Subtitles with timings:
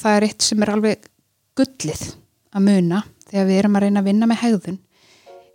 [0.00, 1.10] það er eitt sem er alveg
[1.58, 2.04] gullið
[2.50, 4.78] að muna þegar við erum að reyna að vinna með hegðun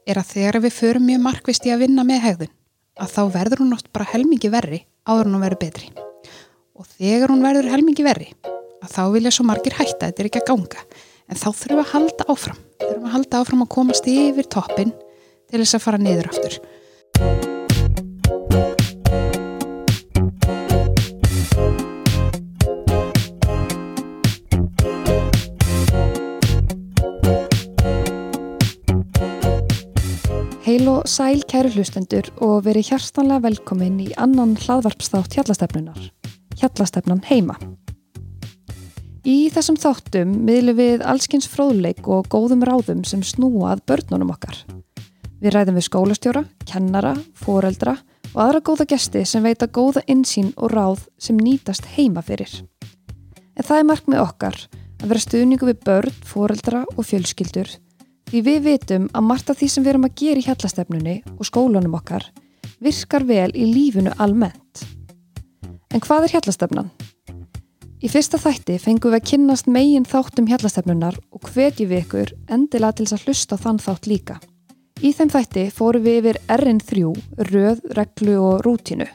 [0.05, 2.53] er að þegar við förum mjög markvist í að vinna með hegðun
[3.01, 5.89] að þá verður hún oft bara helmingi verri áður hún verður betri.
[6.75, 10.43] Og þegar hún verður helmingi verri að þá vilja svo margir hætta, þetta er ekki
[10.43, 10.85] að ganga.
[11.25, 14.95] En þá þurfum við að halda áfram þurfum að halda áfram að komast yfir toppin
[15.49, 17.54] til þess að fara niður aftur
[30.75, 36.01] Heil og sæl kæru hlustendur og verið hjartanlega velkomin í annan hlaðvarpsþátt hjallastefnunar,
[36.59, 37.55] hjallastefnan heima.
[39.23, 44.57] Í þessum þáttum miðlum við allskins fróðleik og góðum ráðum sem snúa að börnunum okkar.
[45.39, 47.95] Við ræðum við skólastjóra, kennara, foreldra
[48.33, 52.51] og aðra góða gesti sem veita góða insýn og ráð sem nýtast heima fyrir.
[53.55, 54.59] En það er markmið okkar
[54.99, 57.77] að vera stuðningu við börn, foreldra og fjölskyldur
[58.25, 61.47] Því við vitum að margt af því sem við erum að gera í hjallastefnunni og
[61.47, 62.25] skólanum okkar
[62.81, 64.85] virkar vel í lífinu almennt.
[65.93, 66.89] En hvað er hjallastefnan?
[68.03, 72.97] Í fyrsta þætti fengum við að kynnast megin þáttum hjallastefnunar og hvetjum við ykkur endilega
[72.97, 74.35] til þess að hlusta þann þátt líka.
[75.01, 77.05] Í þeim þætti fórum við yfir RN3,
[77.49, 79.07] röð, reglu og rútinu.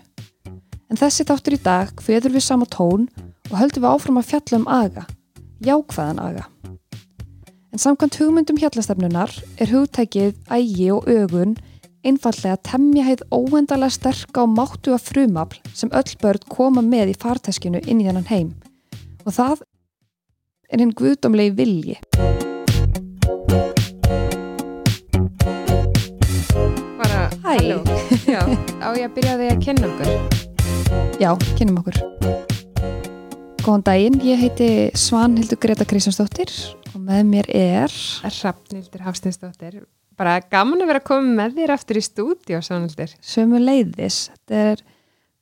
[0.90, 3.06] En þessi þáttur í dag hveður við sama tón
[3.50, 5.06] og höldum við áfram að fjalla um aga,
[5.66, 6.48] jákvæðan aga.
[7.70, 9.30] En samkvæmt hugmyndum hjallastefnunar
[9.62, 11.52] er hugtækið ægi og ögun
[12.02, 17.78] einfallega temjaheið óendalega sterka og máttu af frumafl sem öll börn koma með í farteskinu
[17.86, 18.50] inn í þennan heim.
[19.22, 19.62] Og það
[20.72, 21.98] er hinn guðdomlegi vilji.
[26.98, 27.82] Bara, halló.
[28.26, 28.42] Já,
[28.82, 30.40] á ég að byrja á því að kynna okkur.
[31.22, 32.49] Já, kynum okkur.
[33.60, 34.66] Góðan daginn, ég heiti
[34.96, 36.48] Svanhildur Greta Kristjánsdóttir
[36.94, 37.96] og með mér er...
[38.24, 39.82] Hrafnildur Hafstinsdóttir.
[40.16, 43.12] Bara gaman að vera að koma með þér aftur í stúdíu, Svanhildur.
[43.20, 44.30] sömu leiðis.
[44.32, 44.82] Þetta er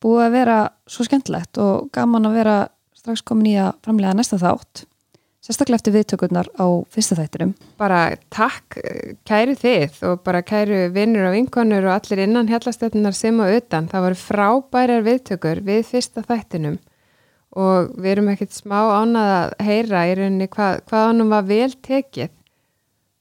[0.02, 0.56] búið að vera
[0.90, 2.56] svo skemmtilegt og gaman að vera
[2.98, 4.82] strax komin í að framlega næsta þátt.
[5.46, 7.54] Sérstaklega eftir viðtökurnar á fyrsta þættinum.
[7.78, 8.02] Bara
[8.34, 13.38] takk eh, kæru þið og bara kæru vinnur og vinkonur og allir innan hjallastöfnunar sem
[13.38, 13.86] og utan.
[13.86, 16.80] Það voru frábærar viðtökur við fyrsta þættinum
[17.56, 21.70] og við erum ekkert smá ánað að heyra í rauninni hvað, hvað ánum var vel
[21.72, 22.32] tekið.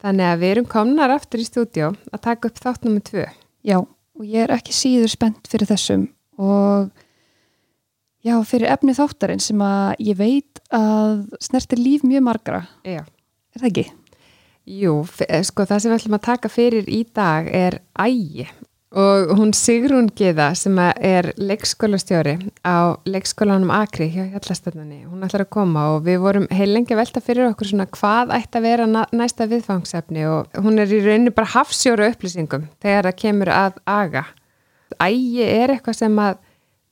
[0.03, 3.25] Þannig að við erum komnar aftur í stúdíu að taka upp þátt nummer tvö.
[3.65, 6.07] Já, og ég er ekki síður spennt fyrir þessum
[6.37, 6.91] og
[8.21, 12.61] já, fyrir efni þáttarinn sem að ég veit að snertir líf mjög margra.
[12.85, 13.01] Já.
[13.55, 13.87] Er það ekki?
[14.67, 14.93] Jú,
[15.25, 18.49] eh, sko það sem við ætlum að taka fyrir í dag er ægi
[18.97, 25.53] og hún Sigrún Giða sem er leikskólastjóri á leikskólanum Akri hjá Hjallastöndunni, hún ætlar að
[25.53, 29.47] koma og við vorum heil lengi velta fyrir okkur svona hvað ætti að vera næsta
[29.51, 34.25] viðfangsefni og hún er í rauninni bara hafsjóra upplýsingum þegar það kemur að aga.
[34.97, 36.41] Ægi er eitthvað sem að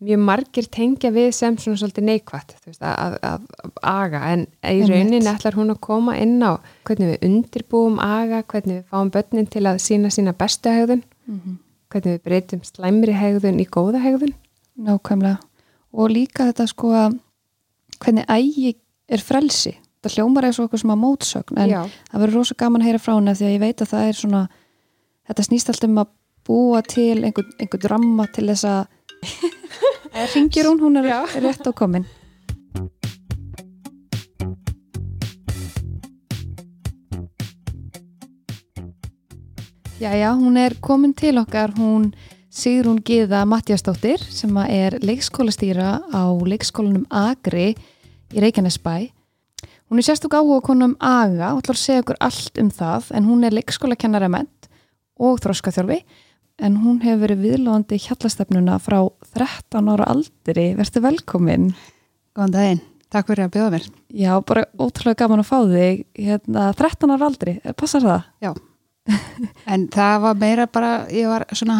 [0.05, 4.23] mjög margir tengja við sem svona svolítið neikvætt veist, að, að, að aga.
[4.35, 8.89] En í rauninni ætlar hún að koma inn á hvernig við undirbúum aga, hvernig við
[8.91, 11.64] fáum börnin til að sína sína bestu hegðun, Mm
[11.95, 14.35] hvernig við breytum slæmri hegðun í góða hegðun.
[14.75, 15.39] Nákvæmlega.
[15.95, 17.17] Og líka þetta sko að
[18.03, 18.75] hvernig ægi
[19.07, 19.77] er frelsi.
[20.03, 21.79] Það hljómar eða svo okkur sem að mótsögn en Já,
[22.11, 24.19] það verður rosa gaman að heyra frá henni því að ég veit að það er
[24.19, 24.41] svona
[25.25, 26.11] þetta snýst alltaf um að
[26.45, 28.83] búa til einhver, einhver dramma til þess að
[30.35, 31.17] ringir hún, hún er Já.
[31.41, 32.05] rétt á komin
[39.95, 42.09] Jæja, hún er komin til okkar hún
[42.51, 47.69] Sigrún Giða Mattiasdóttir sem er leikskólastýra á leikskólanum Agri
[48.35, 49.07] í Reykjanesbæ
[49.87, 53.29] Hún er sérstök áhuga konum AGA og ætlar að segja okkur allt um það en
[53.29, 54.69] hún er leikskólakennarament
[55.15, 56.01] og þroskaþjálfi
[56.59, 58.99] en hún hefur verið viðlóðandi hjallastefnuna frá
[59.31, 60.69] 13 ára aldri.
[60.75, 61.71] Verður velkomin.
[62.35, 66.07] Góðan daginn, takk fyrir að bjóða mér Já, bara ótrúlega gaman að fá þig.
[66.19, 68.31] Hérna, 13 ára aldri, passar það?
[69.71, 71.77] En það var meira bara, ég var svona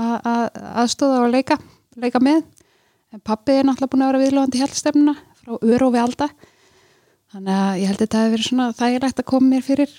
[0.00, 1.58] að aðstóða og leika,
[2.00, 2.44] leika með.
[3.10, 6.28] En pappi er náttúrulega búin að vera viðlóðandi hjálpstefnuna frá Örófi Alda.
[7.30, 9.92] Þannig að ég held að þetta hefði verið svona þægilegt að koma mér fyrir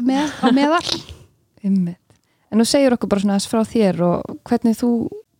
[0.00, 0.84] með, á meðal.
[2.50, 4.90] En nú segir okkur bara svona þess frá þér og hvernig þú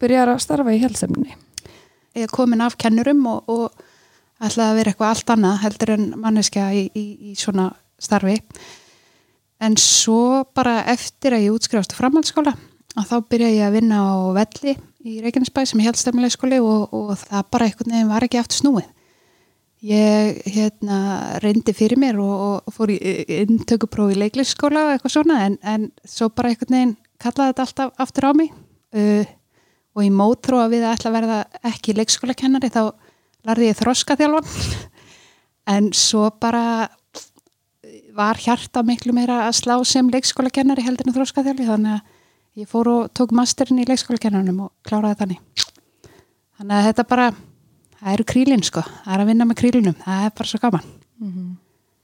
[0.00, 1.32] byrjar að starfa í hjallstefnunni.
[2.14, 3.80] Ég er komin af kennurum og, og
[4.38, 7.70] ætlaði að vera eitthvað allt annað heldur en manneskja í, í, í svona
[8.00, 8.36] starfi.
[9.60, 12.54] En svo bara eftir að ég útskrifast á framhaldsskóla
[12.98, 14.76] að þá byrja ég að vinna á Velli
[15.06, 18.88] í Reykjanesbæ sem hjálpstefnuleg skóli og, og það bara einhvern veginn var ekki aftur snúið.
[19.80, 20.96] ég hérna
[21.40, 22.98] reyndi fyrir mér og, og fór í
[23.40, 28.02] inntökuprófi í leiklisskóla og eitthvað svona en, en svo bara einhvern veginn kallaði þetta alltaf
[28.04, 29.24] aftur á mig uh,
[29.96, 31.38] og í mótrú að við ætla að verða
[31.72, 32.82] ekki leikskólakennari þá
[33.48, 34.50] larði ég þroska þjálfan
[35.76, 36.90] en svo bara
[38.16, 42.70] var hjarta miklu meira að slá sem leikskólakennari heldur en þroska þjálfi þannig að ég
[42.70, 45.66] fór og tók masterinn í leikskólakennarunum og kláraði þannig.
[46.58, 47.26] Þannig að þetta bara
[48.00, 49.98] það eru krílin sko, það er að vinna með krílinum.
[50.04, 50.88] Það er bara svo gaman.
[51.20, 51.50] Mm -hmm.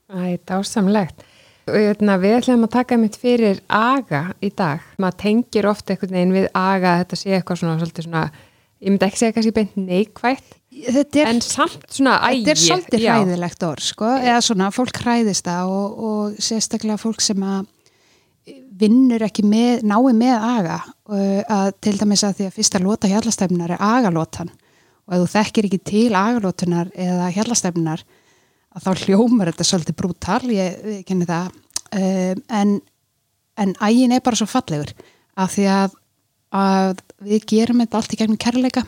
[0.07, 1.25] Æ, dásamlegt.
[1.67, 4.79] Hérna, við ætlum að taka mitt fyrir aga í dag.
[4.97, 8.31] Maður tengir ofta einhvern veginn við aga þetta sé eitthvað svona, svona
[8.79, 12.43] ég myndi ekki segja kannski beint neikvægt er, en samt svona ægi.
[12.45, 17.23] Þetta er svolítið hræðilegt orð sko, eða svona fólk hræðist það og, og sérstaklega fólk
[17.25, 17.65] sem að
[18.77, 20.77] vinnur ekki með, nái með aga
[21.49, 24.51] að til dæmis að því að fyrsta lóta hjallastefnar er agalótan
[25.07, 28.03] og ef þú þekkir ekki til agalótunar eða hjallastefnar
[28.77, 31.55] að þá hljómar þetta svolítið brútal, ég, ég kenni það.
[31.87, 32.73] Um, en,
[33.57, 34.91] en ægin er bara svo fallegur
[35.39, 35.95] af því að,
[36.59, 38.83] að við gerum þetta allt í gegnum kærleika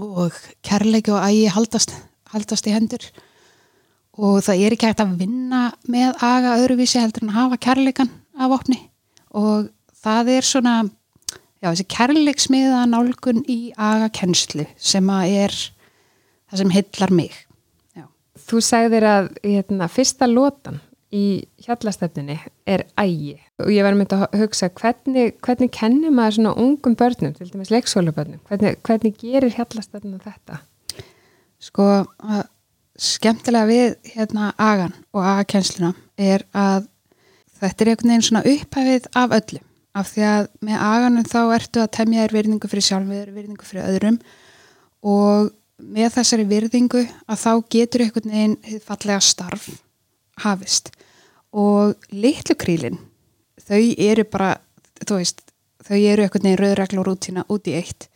[0.00, 0.32] og
[0.64, 1.94] kærleika og ægi haldast,
[2.32, 3.04] haldast í hendur.
[4.20, 8.10] Og það er ekki hægt að vinna með aga öðruvísi heldur en að hafa kærleikan
[8.36, 8.78] af opni
[9.32, 9.70] og
[10.02, 10.74] það er svona
[11.62, 15.56] já, þessi kærleiksmiða nálgun í aga kennslu sem að er
[16.50, 17.36] það sem hillar mig.
[18.42, 20.80] Þú sagðir að hérna, fyrsta lótan
[21.12, 26.54] í hjallastefninni er ægi og ég var myndið að hugsa hvernig, hvernig kennir maður svona
[26.62, 30.60] ungum börnum, til dæmis leikskólabörnum, hvernig, hvernig gerir hjallastefninu þetta?
[31.62, 31.86] Sko,
[32.98, 36.88] skemmtilega við hérna agan og agakennsluna er að
[37.62, 41.82] þetta er einhvern veginn svona upphæfið af öllum, af því að með aganum þá ertu
[41.82, 44.18] að temja þér virðingu fyrir sjálfur, virðingu fyrir öðrum
[45.02, 49.68] og með þessari virðingu að þá getur einhvern veginn fallega starf
[50.42, 50.92] hafist.
[51.52, 52.98] Og litlukrílin
[53.68, 54.54] þau eru bara
[55.08, 55.42] veist,
[55.82, 58.08] þau eru einhvern veginn rauðregla og rútina út í eitt.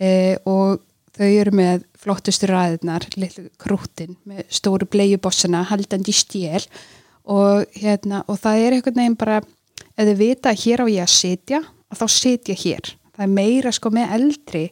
[0.00, 0.82] E, og
[1.16, 6.64] þau eru með flottustu ræðinar litlu krútin með stóru bleiubossina haldandi stél.
[7.22, 9.42] Og, hérna, og það er einhvern veginn bara
[9.92, 12.94] ef þau vita að hér á ég að setja og þá setja hér.
[13.12, 14.64] Það er meira sko með eldri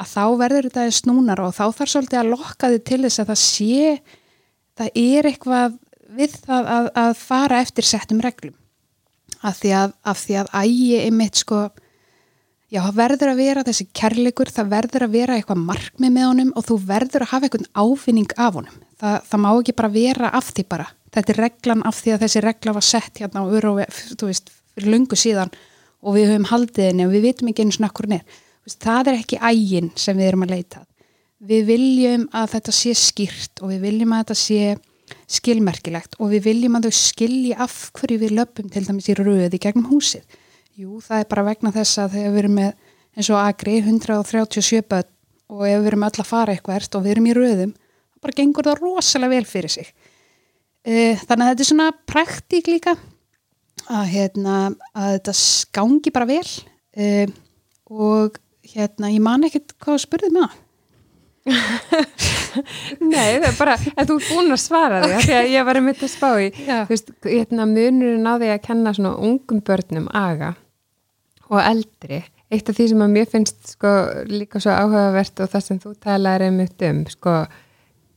[0.00, 3.30] að þá verður þetta snúnar og þá þarf svolítið að lokka þið til þess að
[3.30, 3.86] það sé
[4.80, 5.78] það er eitthvað
[6.16, 8.56] við það að, að fara eftir settum reglum
[9.46, 11.60] af því að, af því að ægi einmitt sko
[12.70, 16.54] já það verður að vera þessi kærleikur það verður að vera eitthvað markmið með honum
[16.54, 18.78] og þú verður að hafa eitthvað áfinning af honum.
[19.00, 20.86] Það, það má ekki bara vera af því bara.
[21.10, 24.28] Þetta er reglan af því að þessi regla var sett hérna á öru og þú
[24.28, 25.50] veist fyrir lungu síðan
[26.00, 28.38] og við höfum haldið henni og við vitum ekki eins og nakkur nér
[28.70, 30.84] það er ekki ægin sem við erum að leita
[31.50, 34.62] við viljum að þetta sé skýrt og við viljum að þetta sé
[35.30, 39.60] skilmerkilegt og við viljum að þau skilji af hverju við löpum til dæmis í röði
[39.62, 40.24] gegnum húsið.
[40.78, 42.70] Jú, það er bara vegna þess að þegar við erum með
[43.16, 45.10] eins og agri 137 börn
[45.50, 48.36] og ef við erum öll að fara eitthvað og við erum í röðum, þá bara
[48.38, 49.88] gengur það rosalega vel fyrir sig.
[50.86, 52.94] E, þannig að þetta er svona praktík líka
[53.90, 54.56] að, hérna,
[54.94, 56.46] að þetta skangi bara vel
[56.94, 57.26] e,
[57.90, 58.38] og
[58.70, 60.58] hérna, ég man ekkert hvað spurðið með það.
[63.12, 65.28] Nei, það er bara en þú er búin að svara því okay.
[65.28, 66.48] þegar ég var um þetta spá í
[66.90, 70.52] veist, hérna, munurinn á því að kenna svona ungum börnum aga
[71.48, 72.20] og eldri
[72.50, 73.94] eitt af því sem að mér finnst sko,
[74.28, 77.34] líka svo áhugavert og það sem þú talaður einmitt um sko,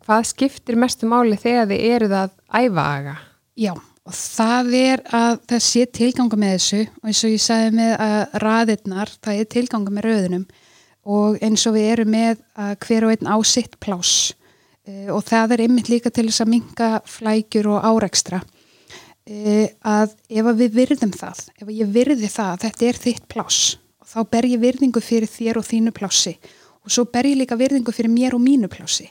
[0.08, 3.16] hvað skiptir mestu máli þegar þið eruð að æfa aga?
[3.60, 7.72] Já, og það er að það sé tilganga með þessu og eins og ég sagði
[7.78, 10.46] með að raðirnar, það er tilganga með rauðunum
[11.04, 14.34] og eins og við erum með að hver og einn á sitt plás
[14.88, 18.42] e, og það er ymmit líka til þess að minga flækjur og áreikstra
[19.28, 23.28] e, að ef að við virðum það, ef ég virði það að þetta er þitt
[23.32, 23.60] plás
[24.00, 26.38] og þá ber ég virðingu fyrir þér og þínu plási
[26.84, 29.10] og svo ber ég líka virðingu fyrir mér og mínu plási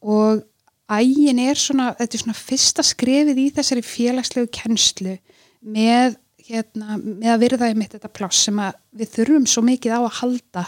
[0.00, 0.44] og
[0.90, 5.16] ægin er svona, þetta er svona fyrsta skrefið í þessari félagslegu kennslu
[5.60, 6.16] með,
[6.48, 8.60] hérna, með að virða ég mitt þetta plás sem
[8.96, 10.64] við þurfum svo mikið á að halda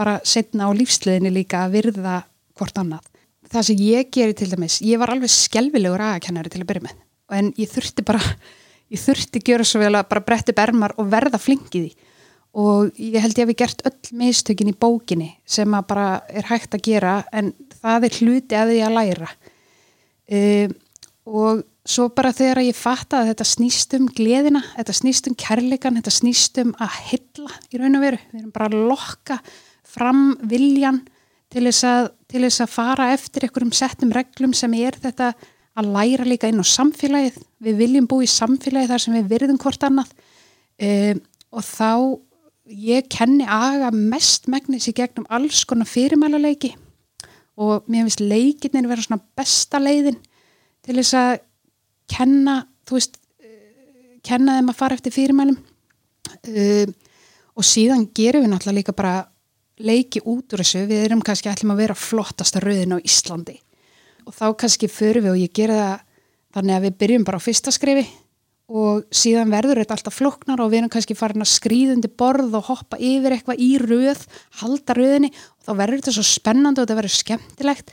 [0.00, 2.16] bara setna á lífsliðinni líka að virða
[2.58, 3.04] hvort annað.
[3.50, 6.98] Það sem ég geri til dæmis, ég var alveg skelvilegur aðkennari til að byrja með
[7.36, 8.20] en ég þurfti bara,
[8.92, 12.08] ég þurfti gera svo vel að bara bretti bermar og verða flinkið í
[12.50, 16.48] og ég held ég að við gert öll mistökin í bókinni sem að bara er
[16.48, 19.28] hægt að gera en það er hluti að því að læra
[20.40, 20.72] um,
[21.30, 25.96] og svo bara þegar ég fatta að þetta snýst um gleðina, þetta snýst um kærleikan,
[26.00, 29.38] þetta snýst um að hylla í raun og veru, við erum bara að lokka
[29.90, 31.00] fram viljan
[31.50, 35.32] til þess að, til þess að fara eftir einhverjum settum reglum sem er þetta
[35.80, 37.38] að læra líka inn á samfélagið.
[37.62, 40.12] Við viljum bú í samfélagið þar sem við virðum hvort annað.
[40.80, 41.92] Um, og þá
[42.70, 46.74] ég kenni aga mest megnis í gegnum alls konar fyrirmælaleiki.
[47.60, 50.18] Og mér finnst leikinnir vera svona besta leiðin
[50.86, 51.32] til þess að
[52.10, 53.18] kenna, þú veist
[54.26, 55.58] kenna þeim að fara eftir fyrirmælum.
[56.46, 56.94] Um,
[57.58, 59.14] og síðan gerum við náttúrulega líka bara
[59.84, 63.56] leiki út úr þessu, við erum kannski ætlum að vera flottasta rauðin á Íslandi.
[64.28, 66.06] Og þá kannski förum við og ég gera það
[66.56, 68.06] þannig að við byrjum bara á fyrsta skrifi
[68.70, 72.68] og síðan verður þetta alltaf floknar og við erum kannski farin að skrýðundi borð og
[72.68, 74.22] hoppa yfir eitthvað í rauð
[74.60, 77.92] halda rauðinni og þá verður þetta svo spennandi og þetta verður skemmtilegt.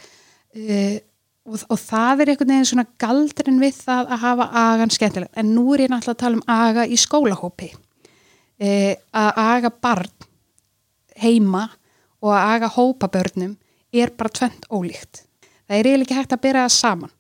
[0.54, 0.98] Uh,
[1.48, 5.34] og, og það er einhvern veginn svona galdrin við það að hafa agan skemmtilegt.
[5.34, 7.72] En nú er ég náttúrulega að tala um aga í skólahópi.
[8.58, 10.27] Uh, að aga barn
[11.22, 11.68] heima
[12.24, 13.56] og að aga hópa börnum
[13.94, 15.24] er bara tvent ólíkt.
[15.68, 17.14] Það er eiginlega ekki hægt að byrja það saman.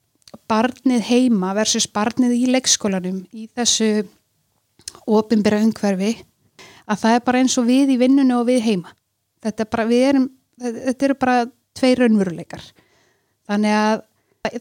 [0.48, 4.08] Barnið heima versus barnið í leikskólanum í þessu
[5.08, 6.13] ofinbæra umhverfi
[6.88, 8.94] að það er bara eins og við í vinnunni og við heima.
[9.44, 10.30] Þetta er bara, erum
[10.62, 11.38] þetta eru bara
[11.77, 12.63] tvei raunveruleikar.
[13.48, 14.06] Þannig að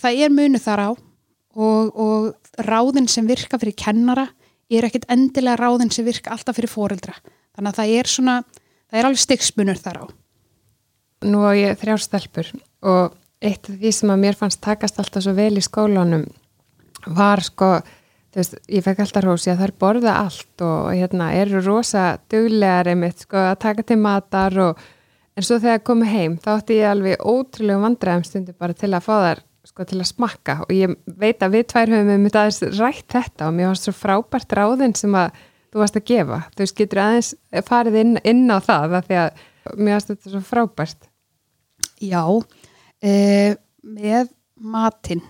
[0.02, 4.26] það er munu þar á og, og ráðin sem virka fyrir kennara
[4.70, 7.14] er ekkit endilega ráðin sem virka alltaf fyrir fóreldra
[7.56, 8.36] þannig að það er svona,
[8.90, 10.04] það er alveg styggsmunur þar á.
[11.26, 12.50] Nú á ég þrjástelpur
[12.86, 13.14] og
[13.44, 16.26] eitt af því sem að mér fannst takast alltaf svo vel í skólanum
[17.06, 17.76] var sko,
[18.32, 22.06] þú veist, ég fekk alltaf rósi að það er borða allt og hérna eru rosa
[22.32, 24.86] duglegar einmitt sko að taka til matar og
[25.36, 28.92] en svo þegar ég komi heim þá ætti ég alveg ótrúlega vandræðum stundu bara til
[28.92, 32.26] að fá þar sko til að smakka og ég veit að við tvær höfum um
[32.30, 35.42] þetta rætt þetta og mér varst svo frábært ráðin sem að
[35.76, 37.32] þú varst að gefa, þú veist, getur aðeins
[37.68, 39.42] farið inn, inn á það að því að
[39.76, 41.10] mér varst þetta svo frábært.
[42.00, 45.20] Já, uh, með matinn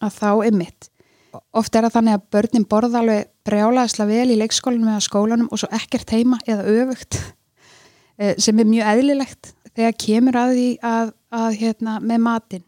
[0.00, 0.88] að þá er mitt
[1.30, 5.62] oft er það þannig að börnin borða alveg brjálaðislega vel í leikskólanum eða skólanum og
[5.62, 11.12] svo ekkert heima eða öfugt uh, sem er mjög eðlilegt þegar kemur að því að,
[11.30, 12.64] að hérna, með matinn.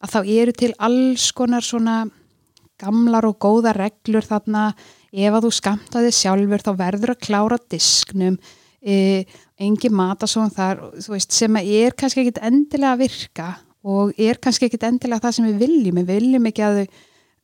[0.00, 2.00] Að þá eru til alls konar svona
[2.80, 4.70] gamlar og góða reglur þarna
[5.10, 8.38] ef að þú skamtaði sjálfur þá verður að klára disknum
[8.80, 9.24] e,
[9.60, 13.48] engi matasón þar veist, sem er kannski ekkit endilega að virka
[13.86, 16.98] og er kannski ekkit endilega það sem við viljum, við viljum ekki að þau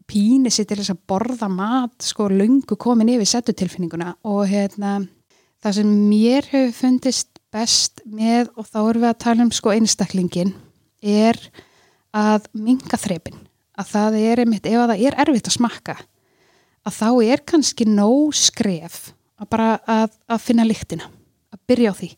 [0.06, 5.00] píni sér til þess að borða mat sko lungu komin yfir settutilfinninguna og hérna
[5.64, 9.72] það sem mér hefur fundist best með og þá erum við að tala um sko
[9.74, 10.52] einstaklingin
[11.02, 11.38] er
[12.16, 13.38] að minga þrepin.
[13.76, 15.96] Að það er einmitt, ef að það er erfitt að smakka
[16.86, 21.10] að þá er kannski nóg skref að bara að, að finna lyktina
[21.52, 22.10] að byrja á því.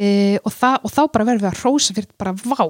[0.00, 0.08] E,
[0.40, 2.64] og, það, og þá bara verður við að rósa fyrir bara vá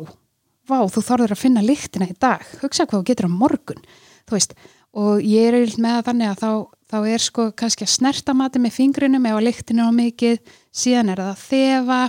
[0.71, 3.85] vá, þú þorður að finna lyktina í dag, hugsa hvað þú getur á morgun,
[4.29, 4.57] þú veist,
[4.97, 6.51] og ég er með þannig að þá,
[6.91, 10.41] þá er sko kannski að snerta mati með fingrinum ef að lyktinu á mikið,
[10.83, 12.01] síðan er það að þefa,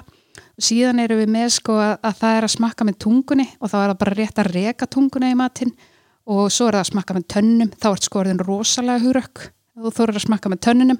[0.61, 3.77] síðan eru við með sko að, að það er að smakka með tungunni og þá
[3.81, 5.90] er það bara rétt að reka tunguna í matin og
[6.25, 9.49] svo er það að smakka með tönnum, þá er sko orðin rosalega hurökk
[9.81, 10.97] þú þorður að smakka með tönnunum.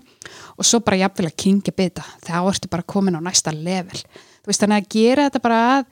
[0.57, 3.99] Og svo bara jafnvel að kingja bita, þá ertu bara komin á næsta level,
[4.41, 5.89] þú veist þannig að gera þetta bara að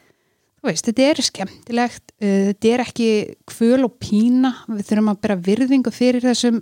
[0.59, 3.05] Veist, þetta er skemmtilegt, uh, þetta er ekki
[3.47, 6.57] kvöl og pína, við þurfum að bera virðingu fyrir þessum,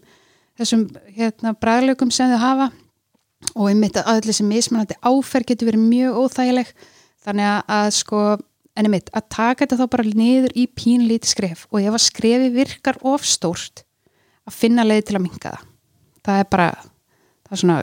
[0.60, 0.84] þessum
[1.16, 2.68] hérna, bræðlökum sem þau hafa.
[3.56, 6.70] Og einmitt að allir sem mismunandi áferð getur verið mjög óþægileg.
[7.26, 8.22] Þannig að sko,
[8.78, 11.66] en einmitt að taka þetta þá bara niður í pínlíti skref.
[11.74, 13.84] Og ef að skrefi virkar ofstórt
[14.48, 15.64] að finna leið til að minga það.
[16.28, 16.68] Það er bara,
[17.48, 17.78] það er svona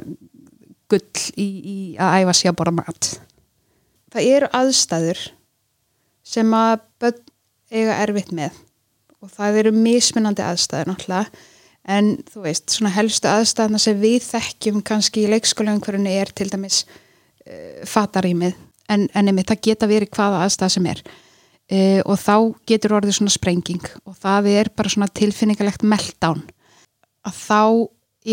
[0.92, 3.10] gull í, í að æfa sér að bora mat.
[4.14, 5.24] Það eru aðstæður
[6.34, 7.24] sem að börn
[7.74, 8.60] eiga erfitt með.
[9.24, 11.48] Og það eru mismunandi aðstæður náttúrulega.
[11.84, 16.84] En þú veist, svona helstu aðstæðna sem við þekkjum kannski í leikskólaumhverjunni er til dæmis
[16.86, 18.54] uh, fatarýmið
[18.92, 21.02] en, en einmitt það geta verið hvaða aðstæð sem er.
[21.64, 22.36] Uh, og þá
[22.68, 26.42] getur orðið svona sprenging og það er bara svona tilfinningalegt meltdown.
[27.24, 27.62] Að þá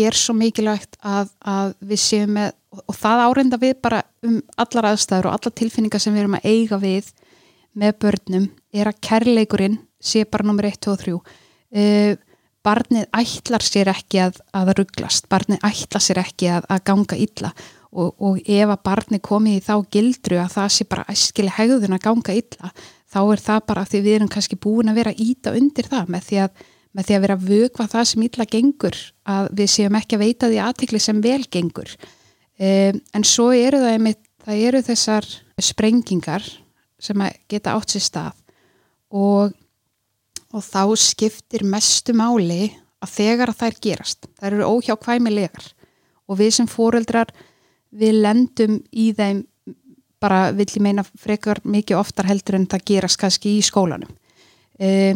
[0.02, 4.92] er svo mikilvægt að, að við séum með og það árenda við bara um allar
[4.92, 7.10] aðstæður og allar tilfinningar sem við erum að eiga við
[7.76, 12.14] með börnum er að kærleikurinn sé bara nummer 1, 2 og 3 uh,
[12.62, 17.52] barnið ætlar sér ekki að, að rugglast, barnið ætlar sér ekki að, að ganga illa
[17.92, 21.96] og, og ef að barnið komið í þá gildru að það sé bara æskileg hegðun
[21.96, 22.72] að ganga illa,
[23.12, 26.26] þá er það bara því við erum kannski búin að vera íta undir það með
[26.28, 30.18] því að, með því að vera vögva það sem illa gengur, að við séum ekki
[30.18, 31.96] að veita því aðtikli sem vel gengur.
[32.62, 35.28] Um, en svo eru það einmitt, það eru þessar
[35.62, 36.46] sprengingar
[37.02, 38.38] sem að geta átt sér stað
[39.12, 39.52] og,
[40.52, 42.72] og þá skiptir mestu máli
[43.02, 45.72] að þegar að þær gerast, þær eru óhjákvæmilegar
[46.30, 47.32] og við sem fóreldrar
[47.92, 49.44] við lendum í þeim
[50.22, 54.10] bara vill ég meina frekar mikið oftar heldur en það gerast kannski í skólanum.
[54.78, 55.14] E,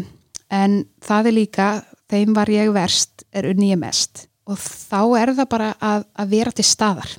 [0.51, 1.69] en það er líka
[2.11, 4.27] þeim var ég verst er unni ég mest.
[4.47, 7.15] Og þá er það bara að, að vera til staðar.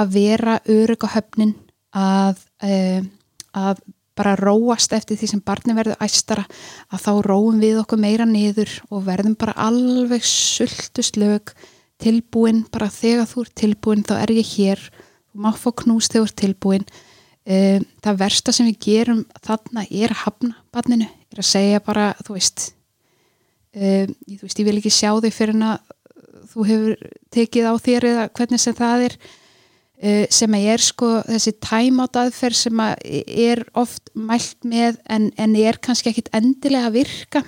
[0.00, 1.56] Að vera örug á höfnin
[1.96, 3.00] að, e,
[3.56, 3.82] að
[4.20, 6.44] bara róast eftir því sem barni verður æstara
[6.92, 11.54] að þá róum við okkur meira niður og verðum bara alveg sultust lög
[12.00, 14.82] tilbúin bara þegar þú er tilbúin þá er ég hér.
[15.30, 16.86] Þú má fá knús þegar þú er tilbúin.
[17.50, 22.10] Um, það versta sem við gerum þarna er að hafna barninu, er að segja bara
[22.20, 22.66] þú veist
[23.72, 25.94] um, þú veist, ég vil ekki sjá þig fyrir að
[26.50, 29.16] þú hefur tekið á þér eða hvernig sem það er.
[30.00, 35.30] Uh, sem að er sko þessi tæmátt aðferð sem að er oft mælt með en,
[35.36, 37.42] en er kannski ekkit endilega að virka.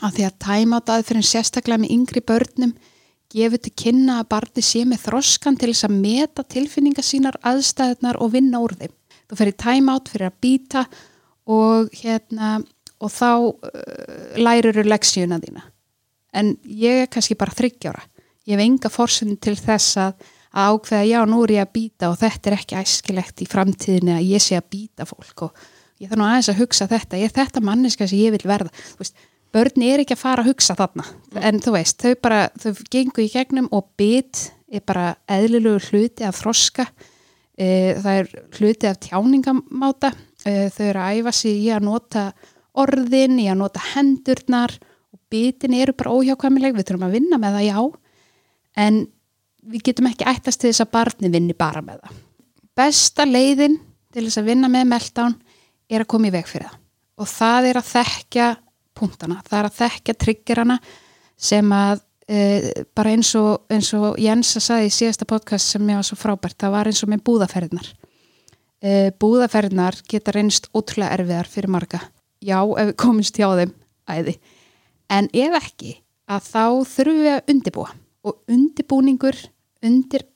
[0.00, 2.74] Af því að tæmátt aðferðin sérstaklega með yngri börnum
[3.32, 8.20] gefur til kynna að barni sé með þroskan til þess að meta tilfinninga sínar aðstæðnar
[8.22, 8.94] og vinna úr þeim.
[9.30, 10.84] Þú fer í tæmátt fyrir að býta
[11.48, 12.58] og, hérna,
[13.00, 15.64] og þá uh, lærur leksíuna þína.
[16.36, 18.04] En ég er kannski bara þryggjára.
[18.48, 20.22] Ég hef enga fórsynni til þess að,
[20.52, 24.16] að ákveða já, nú er ég að býta og þetta er ekki æskilegt í framtíðinni
[24.16, 25.66] að ég sé að býta fólk og
[26.02, 27.20] ég þarf nú aðeins að hugsa þetta.
[27.20, 28.72] Ég er þetta manneska sem ég vil verða.
[28.72, 31.06] Þú veist, börni er ekki að fara að hugsa þarna.
[31.40, 36.26] En þú veist, þau bara, þau gengur í gegnum og bytt er bara eðlilegu hluti
[36.26, 36.86] af þroska.
[37.52, 37.66] E,
[38.00, 40.12] það er hluti af tjáningamáta.
[40.44, 42.26] E, þau eru að æfa sig í að nota
[42.82, 44.74] orðin, í að nota hendurnar.
[45.12, 46.76] Og byttin eru bara óhjákvæmileg.
[46.78, 47.80] Við þurfum að vinna með það, já.
[48.82, 49.00] En
[49.72, 52.20] við getum ekki ættast til þess að barni vinni bara með það.
[52.72, 53.76] Besta leiðin
[54.12, 55.34] til þess að vinna með meltdown
[55.92, 56.78] er að koma í veg fyrir það.
[57.20, 58.46] Og það er að þekkja
[58.98, 60.78] punktana, það er að þekkja triggerana
[61.42, 62.38] sem að e,
[62.94, 66.18] bara eins og, eins og Jens að sagði í síðasta podcast sem ég var svo
[66.20, 67.92] frábært, það var eins og með búðaferðnar
[68.82, 72.02] e, búðaferðnar geta reynst ótrúlega erfiðar fyrir marga,
[72.42, 73.74] já ef við komumst hjá þeim
[74.10, 74.36] æði,
[75.12, 75.96] en ef ekki
[76.30, 77.88] að þá þurfum við að undibúa
[78.22, 79.38] og undibúningur
[79.82, 80.26] undir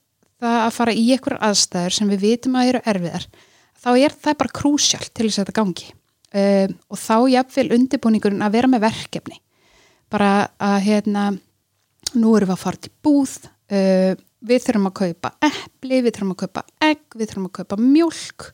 [0.42, 3.28] það að fara í einhverjar aðstæður sem við vitum að eru erfiðar
[3.76, 5.92] þá er það bara krúsjál til þess að þetta gangi
[6.36, 9.40] um, og þá jáfnvel undirbúningurinn að vera með verkefni.
[10.12, 10.30] Bara
[10.62, 11.26] að hérna
[12.14, 14.12] nú erum við að fara til búð uh,
[14.46, 18.52] við þurfum að kaupa eppli, við þurfum að kaupa egg, við þurfum að kaupa mjölk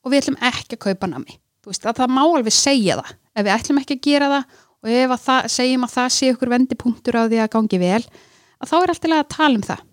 [0.00, 3.12] og við ætlum ekki að kaupa nami veist að það má alveg segja það.
[3.30, 6.30] Ef við ætlum ekki að gera það og ef að það, segjum að það sé
[6.32, 9.84] ykkur vendipunktur á því að gangi vel að þá er alltaf að tala um það.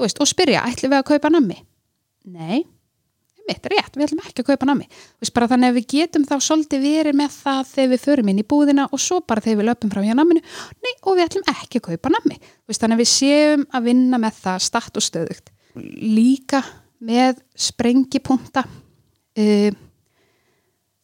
[0.00, 1.58] Veist og spyrja, ætlum við að kaupa nami?
[2.30, 2.60] Nei
[3.50, 4.86] mitt, rétt, við ætlum ekki að kaupa nami
[5.34, 8.46] bara, þannig að við getum þá svolítið verið með það þegar við förum inn í
[8.52, 11.80] búðina og svo bara þegar við löpum frá hjá naminu nei, og við ætlum ekki
[11.80, 12.38] að kaupa nami
[12.70, 15.50] þannig að við séum að vinna með það start og stöðugt.
[16.00, 16.62] Líka
[17.02, 19.70] með sprengipunta uh,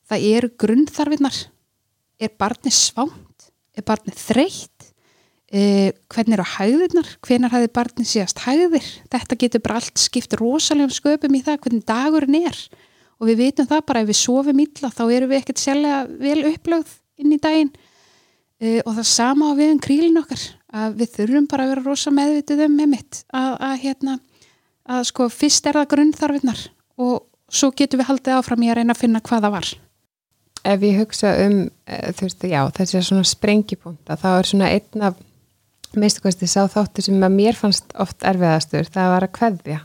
[0.07, 1.43] það eru grunnþarfinnar
[2.17, 3.51] er barni svánt?
[3.77, 4.76] Er barni þreytt
[5.47, 10.91] Uh, hvernig eru hæðirnar, hvernig hæði barnið síðast hæðir, þetta getur bara allt skipt rosalegum
[10.91, 12.59] sköpum í það hvernig dagurinn er.
[13.23, 16.41] Og við vitum það bara ef við sofum illa þá eru við ekkert sérlega vel
[16.51, 17.71] upplögð inn í daginn.
[18.59, 20.43] Uh, og það sama á við um krílin okkar
[20.77, 24.19] að við þurfum bara að vera rosa meðvitið um með mitt að, að hérna
[24.87, 26.63] að sko fyrst er það grunnþarfinnar
[27.03, 29.71] og svo getur við haldið áfram í að reyna að finna hvað það var.
[30.67, 35.21] Ef ég hugsa um, eh, veist, já, þessi svona sprengipunta, þá er svona einn af
[35.95, 39.83] minnstu kosti sá þáttu sem að mér fannst oft erfiðastur, það var að kveðja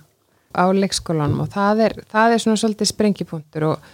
[0.52, 3.92] á leikskólanum og það er, það er svona svolítið sprengipunktur og,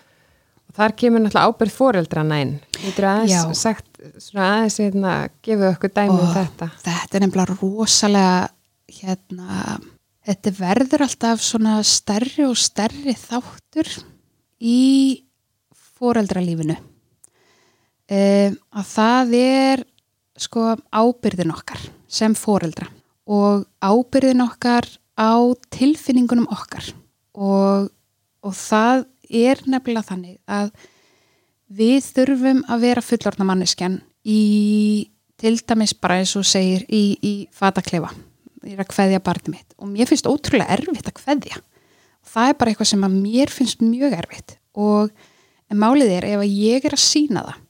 [0.68, 2.56] og þar kemur náttúrulega ábyrð fóreldrana inn.
[2.78, 3.42] Þú veitur aðeins Já.
[3.60, 5.14] sagt, svona aðeins hérna,
[5.46, 6.70] gefið okkur dæmi um þetta.
[6.86, 8.50] Þetta er nefnilega rosalega,
[8.98, 9.78] hérna,
[10.28, 13.94] þetta verður alltaf svona stærri og stærri þáttur
[14.58, 14.80] í
[15.98, 16.78] fóreldralífinu.
[18.08, 19.82] Um, að það er
[20.40, 22.90] sko ábyrðin okkar sem foreldra
[23.28, 24.88] og ábyrðin okkar
[25.20, 25.36] á
[25.74, 26.86] tilfinningunum okkar.
[27.36, 27.90] Og,
[28.42, 30.72] og það er nefnilega þannig að
[31.68, 34.42] við þurfum að vera fullorna manneskjan í
[35.38, 38.10] til dæmis bara eins og segir í, í fataklefa,
[38.66, 39.76] ég er að hveðja barnið mitt.
[39.78, 41.60] Og mér finnst ótrúlega erfitt að hveðja
[42.28, 44.58] það er bara eitthvað sem að mér finnst mjög erfitt.
[44.78, 45.12] Og
[45.74, 47.64] málið er ef ég er að sína það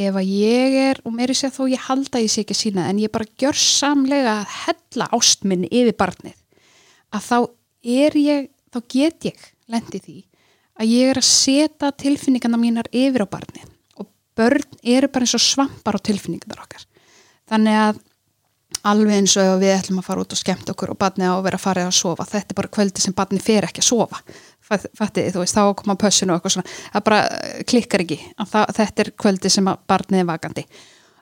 [0.00, 2.88] ef að ég er, og mér er sér þó ég halda ég sé ekki sína,
[2.88, 6.36] en ég bara gjör samlega að hella ástminni yfir barnið,
[7.12, 7.38] að þá
[8.00, 10.18] er ég, þá get ég lendi því
[10.80, 13.64] að ég er að setja tilfinningarna mínar yfir á barni
[14.00, 14.08] og
[14.38, 16.86] börn eru bara eins og svampar á tilfinningarnar okkar.
[17.50, 18.00] Þannig að
[18.88, 21.44] alveg eins og við ætlum að fara út og skemmt okkur og barni á að
[21.48, 22.24] vera að fara að sofa.
[22.30, 24.22] Þetta er bara kvöldi sem barni fer ekki að sofa
[24.70, 26.74] Fætti, þú veist, þá koma pössinu og eitthvað svona.
[26.94, 27.20] Það bara
[27.70, 28.18] klikkar ekki.
[28.38, 30.64] Það, þetta er kvöldi sem barni er vakandi.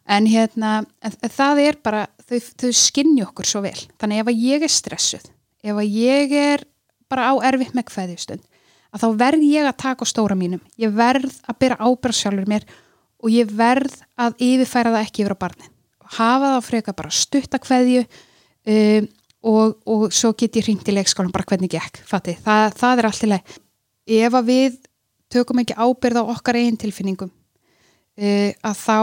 [0.09, 3.79] En hérna, en það er bara þau, þau skinni okkur svo vel.
[4.01, 5.33] Þannig ef að ég er stressuð
[5.69, 6.63] ef að ég er
[7.11, 8.45] bara á erfitt með hverjustund
[8.95, 10.63] að þá verð ég að taka á stóra mínum.
[10.81, 12.69] Ég verð að byrja ábyrð sjálfur mér
[13.19, 15.75] og ég verð að yfirfæra það ekki yfir á barnin
[16.17, 19.09] hafa það freka bara stutta hverju um,
[19.47, 23.09] og, og svo get ég hringt í leikskólan bara hvernig gekk, fatti, það, það er
[23.09, 23.59] allt í leið.
[24.19, 24.79] Ef að við
[25.33, 28.99] tökum ekki ábyrð á okkar einn tilfinningum uh, að þá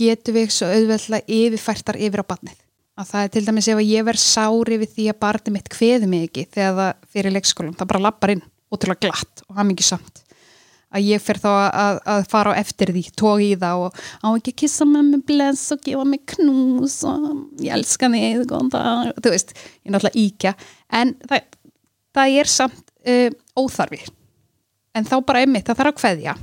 [0.00, 2.56] getum við svo auðveldlega yfirfærtar yfir á barnið.
[3.00, 5.70] Að það er til dæmis ef að ég verð sári við því að barnið mitt
[5.72, 9.68] kveði mig ekki þegar það fyrir leikskólan, það bara lappar inn ótrúlega glatt og haf
[9.68, 10.20] mikið samt
[10.90, 14.28] að ég fer þá að, að fara á eftir því tók í það og á
[14.34, 17.26] ekki kissa með mig bless og gefa mig knús og
[17.62, 20.54] ég elska þig þú veist, ég er náttúrulega íkja.
[20.90, 21.58] En það,
[22.18, 24.02] það er samt uh, óþarfi.
[24.98, 26.38] En þá bara einmitt, það þarf að hveðja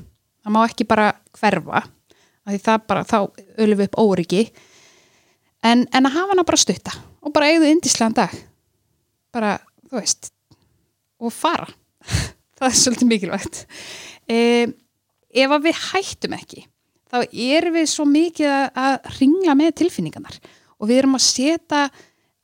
[0.48, 1.84] það má ekki bara hverfa
[2.88, 3.18] bara, þá
[3.60, 4.46] ölum við upp óryggi.
[5.66, 8.32] En, en að hafa hana bara stutta og bara eigðu indíslegan dag.
[9.36, 9.58] Bara,
[9.90, 10.32] þú veist
[11.20, 11.68] og fara.
[12.58, 13.60] Það er svolítið mikilvægt
[14.32, 14.76] um,
[15.38, 16.66] ef að við hættum ekki
[17.08, 20.40] þá erum við svo mikið að ringla með tilfinningarnar
[20.78, 21.84] og við erum að setja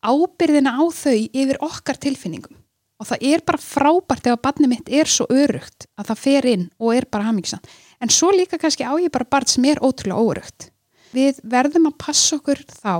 [0.03, 2.57] ábyrðina á þau yfir okkar tilfinningum.
[2.99, 6.47] Og það er bara frábært ef að barni mitt er svo örugt að það fer
[6.47, 7.63] inn og er bara hafmyggsan
[8.03, 10.69] en svo líka kannski á ég bara barn sem er ótrúlega órugt
[11.15, 12.93] við verðum að passa okkur þá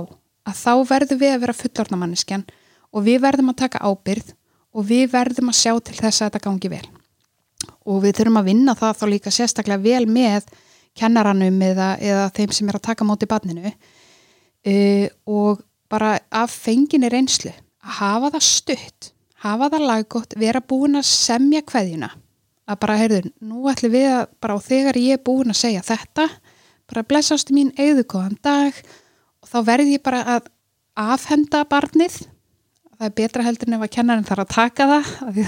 [0.44, 2.44] að þá verðum við að vera fullornamannisken
[2.94, 4.34] og við verðum að taka ábyrð
[4.74, 6.84] og við verðum að sjá til þess að þetta gangi vel
[7.84, 10.48] og við þurfum að vinna það þá líka sérstaklega vel með
[10.98, 13.72] kennaranum eða, eða þeim sem er að taka móti barninu.
[14.64, 19.10] Uh, og bara af fenginni reynslu að hafa það stutt,
[19.44, 22.14] hafa það laggótt, vera búin að semja hverjuna
[22.64, 25.84] að bara, heyrður, nú ætlum við að bara og þegar ég er búin að segja
[25.84, 26.28] þetta
[26.88, 28.76] bara blessastu mín eigðu góðan dag.
[29.44, 30.48] Og þá verði ég bara að
[30.94, 32.22] afhenda barnið
[32.98, 35.44] það er betra heldur en ef að kennarinn þarf að taka það af því,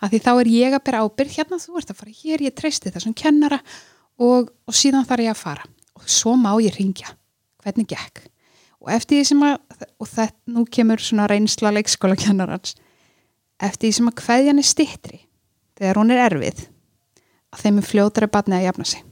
[0.00, 1.60] af því þá er ég að bera ábyrg hérna.
[1.62, 3.60] Þú ert að fara hér, ég treysti þessum kennara
[4.18, 5.68] og, og síðan þarf ég að fara.
[5.98, 7.12] Og svo má ég ringja
[7.64, 8.24] hvernig gekk?
[8.78, 9.56] Og eftir því sem að
[9.98, 12.76] og þetta nú kemur svona reynsla leikskóla kennarans
[13.58, 15.20] eftir því sem að hverjan er stittri
[15.78, 16.64] þegar hún er erfið
[17.54, 19.04] að þeim er fljótari barni að jafna sig.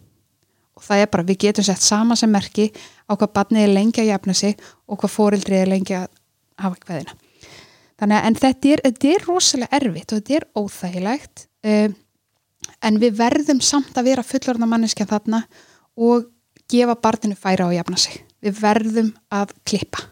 [0.76, 2.68] Og það er bara, við getum sett sama sem merki
[3.08, 6.10] á hvað barnið er lengi að jafna sig og hvað fórildrið er lengi að
[6.60, 7.16] hafa hverðina
[8.00, 11.96] þannig að þetta er, þetta er rosalega erfitt og þetta er óþægilegt um,
[12.82, 15.44] en við verðum samt að vera fullorðna manneskja þarna
[15.96, 16.28] og
[16.70, 18.20] gefa barninu færa að jafna sig.
[18.42, 20.04] Við verðum að klippa.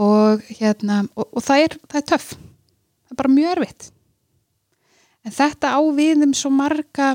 [0.00, 2.30] Og hérna og, og það, er, er töff.
[2.34, 3.90] Það er bara mjög erfitt.
[5.26, 7.12] En þetta á viðum svo marga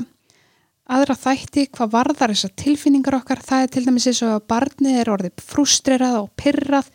[0.86, 3.42] aðra þætti hvað varðar þessar tilfinningar okkar.
[3.42, 6.90] Það er til dæmis eins og að barnið er orðið frustrerað og pyrrað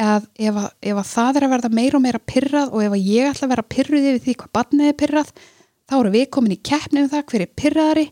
[0.00, 2.96] að ef, að ef að það er að verða meira og meira pyrrað og ef
[2.96, 5.32] að ég ætla að vera pyrruð yfir því hvað barnið er pyrrað
[5.90, 8.06] þá eru við komin í keppni um það hver er pyrraðari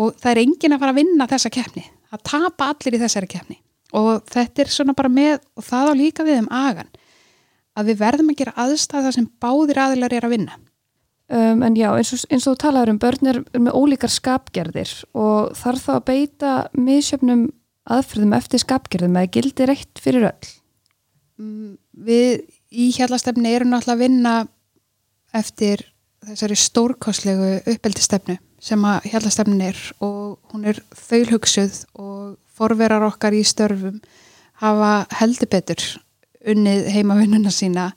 [0.00, 1.84] og það er engin að fara að vinna þessa keppni.
[2.10, 3.58] Það tapa allir í þessari keppni.
[3.98, 6.90] Og þetta er svona bara með og það á líka við um agan
[7.78, 10.58] að við verðum að gera aðstæða sem báðir aðilar er að vinna.
[11.30, 14.94] Um, En já, eins og, eins og þú talaður um börn er með ólíkar skapgerðir
[15.14, 17.44] og þarf þá að beita misjöfnum
[17.90, 20.50] aðfröðum eftir skapgerðum eða gildir eitt fyrir öll
[21.40, 24.34] við í hjallastefni erum náttúrulega að vinna
[25.36, 25.82] eftir
[26.26, 33.42] þessari stórkoslegu uppeldistefnu sem að hjallastefnin er og hún er þaulhugsuð og forverar okkar í
[33.46, 34.00] störfum
[34.60, 35.84] hafa heldur betur
[36.50, 37.90] unnið heimavinnuna sína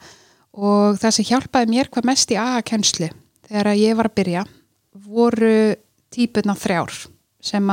[0.54, 3.10] og það sem hjálpaði mér hvað mest í aðkennslu
[3.50, 4.46] þegar ég var að byrja
[5.04, 5.54] voru
[6.14, 6.94] típuna þrjár
[7.44, 7.72] sem,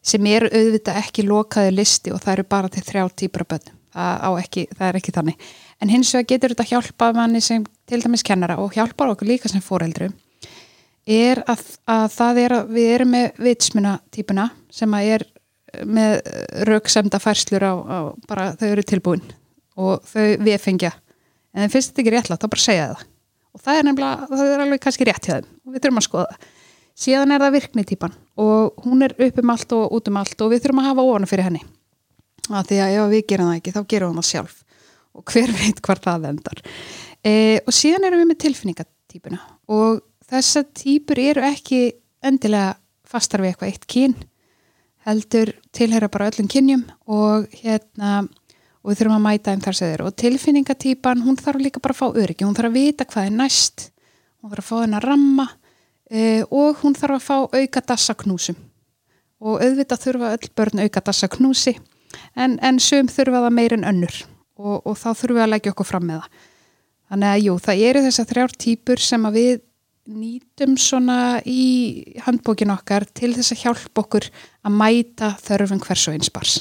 [0.00, 3.73] sem er auðvitað ekki lokaði listi og það eru bara til þrjár típur af bönnum
[3.94, 5.46] það, ekki, það er ekki þannig.
[5.82, 9.50] En hins vegar getur þetta hjálpa manni sem til dæmis kennara og hjálpar okkur líka
[9.50, 10.10] sem fóreldru
[11.04, 15.26] er að, að það er að við erum með vitsmuna típuna sem að er
[15.84, 16.20] með
[16.68, 19.24] rauksemda færslur á, á bara þau eru tilbúin
[19.76, 20.92] og þau við fengja
[21.54, 23.06] en það finnst þetta ekki réttlátt, þá bara segja það.
[23.54, 26.06] Og það er nefnilega, það er alveg kannski rétt hjá þeim og við þurfum að
[26.08, 26.50] skoða það.
[27.04, 30.44] Síðan er það virkni típan og hún er upp um allt og út um allt
[30.44, 31.62] og við þurfum að hafa ofana fyrir henni
[32.50, 34.60] að því að ef við gerum það ekki þá gerum við það sjálf.
[35.14, 36.62] Og hver veit hvar það endar.
[37.24, 37.32] E,
[37.64, 39.40] og síðan erum við með tilfinningatýpuna
[39.72, 41.82] og þessar týpur eru ekki
[42.24, 42.74] endilega
[43.08, 44.16] fastar við eitthvað eitt kyn
[45.04, 48.24] heldur tilheyra bara öllum kynjum og hérna
[48.84, 51.94] og við þurfum að mæta þeim þar sem þeir og tilfinningatýpan, hún þarf líka bara
[51.96, 52.44] að fá öryggi.
[52.44, 53.86] Hún þarf að vita hvað er næst.
[54.40, 55.46] Hún þarf að fá henn að ramma.
[56.12, 58.58] Uh, og hún þarf að fá auka dassaknúsum.
[59.40, 61.74] Og auðvitað þurfa öll börn auka dassaknúsi
[62.36, 64.18] en, en sum þurfa það meir en önnur
[64.58, 66.42] og, og þá þurfum við að leggja okkur fram með það.
[67.04, 69.54] Þannig að jú, það eru þessar þrjár típur sem að við
[70.04, 71.18] nýtum svona
[71.48, 71.64] í
[72.26, 74.28] handbókin okkar til þess að hjálpa okkur
[74.64, 76.56] að mæta þörfum hvers og einspars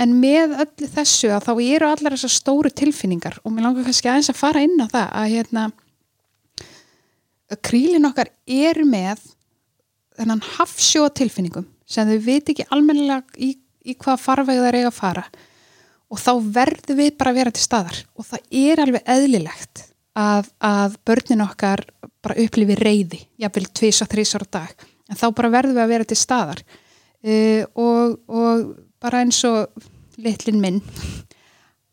[0.00, 4.10] en með öllu þessu að þá eru allar þessar stóru tilfinningar og mér langar kannski
[4.10, 5.66] aðeins að fara inn á það að hérna
[7.52, 9.22] að krílin okkar eru með
[10.18, 14.92] þennan hafsjóa tilfinningum sem þau veit ekki almennilega í, í hvað farveg það er eiga
[14.92, 15.24] að fara.
[16.12, 18.00] Og þá verður við bara að vera til staðar.
[18.14, 21.84] Og það er alveg eðlilegt að, að börnin okkar
[22.24, 25.92] bara upplifi reyði, jáfnvel tvís og þrís ára dag, en þá bara verður við að
[25.92, 26.64] vera til staðar.
[27.24, 28.66] Uh, og, og
[29.00, 29.86] bara eins og
[30.20, 30.82] litlin minn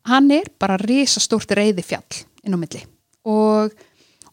[0.10, 2.82] hann er bara risastórt reyði fjall inn á milli.
[3.30, 3.74] Og,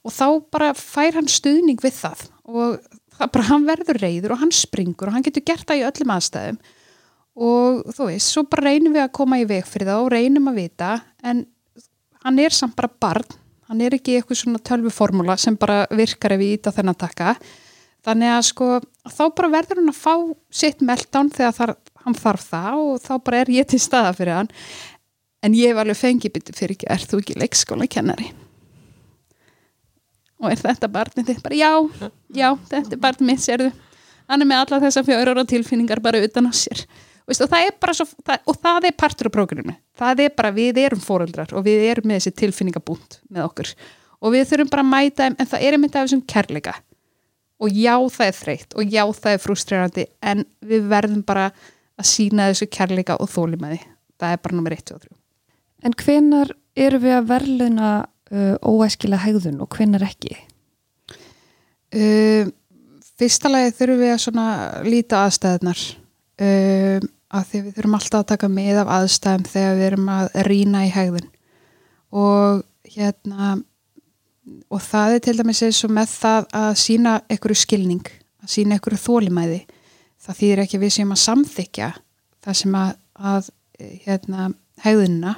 [0.00, 2.24] og þá bara fær hann stuðning við það.
[2.48, 2.78] Og
[3.18, 6.14] það bara hann verður reyður og hann springur og hann getur gert það í öllum
[6.14, 6.60] aðstæðum
[7.38, 10.50] og þú veist, svo bara reynum við að koma í veg fyrir það og reynum
[10.50, 10.90] að vita
[11.22, 11.44] en
[12.24, 13.38] hann er samt bara barn.
[13.68, 17.36] Hann er ekki eitthvað svona tölvuformúla sem bara virkar ef við íta þennan taka
[18.06, 18.68] þannig að sko
[19.10, 20.14] þá bara verður hann að fá
[20.62, 21.74] sitt meltdown þegar þar,
[22.04, 24.52] hann þarf það og þá bara er ég til staða fyrir hann.
[25.44, 28.32] En ég hef alveg fengið fyrir ekki er þú ekki leikskóla kennari
[30.38, 31.70] og er þetta barnið þitt bara já,
[32.34, 33.70] já, þetta er barnið mitt sérðu,
[34.30, 36.84] hann er með alla þessa fjóra ára tilfinningar bara utan á sér
[37.28, 40.34] Veist, og það er bara svo, það, og það er partur á prógrunni, það er
[40.36, 43.72] bara, við erum fóröldrar og við erum með þessi tilfinningabúnt með okkur.
[44.24, 46.78] Og við þurfum bara að mæta en það er einmitt af þessum kærleika.
[47.58, 51.50] Og já það er þreytt og já það er frustrerandi en við verðum bara
[51.98, 53.80] að sína þessu kærleika og þóli með því
[54.18, 55.16] það er bara nummer 1 og 3
[55.86, 60.34] En hvenar eru við að verðluna uh, óæskila hegðun og hvenar ekki?
[61.94, 62.50] Uh,
[63.18, 65.84] fyrsta lagi þurfum við að líta aðstæðunar
[66.42, 70.28] um, að því við þurfum alltaf að taka með af aðstæðum þegar við erum að
[70.48, 71.30] rína í hegðun.
[72.16, 73.56] Og hérna
[74.72, 78.06] og það er til dæmis eins og með það að sína einhverju skilning
[78.40, 79.58] að sína einhverju þólimæði
[80.24, 81.90] það þýðir ekki við sem að samþykja
[82.44, 82.94] það sem að,
[83.32, 83.50] að
[84.06, 84.48] hérna,
[84.84, 85.34] hegðunna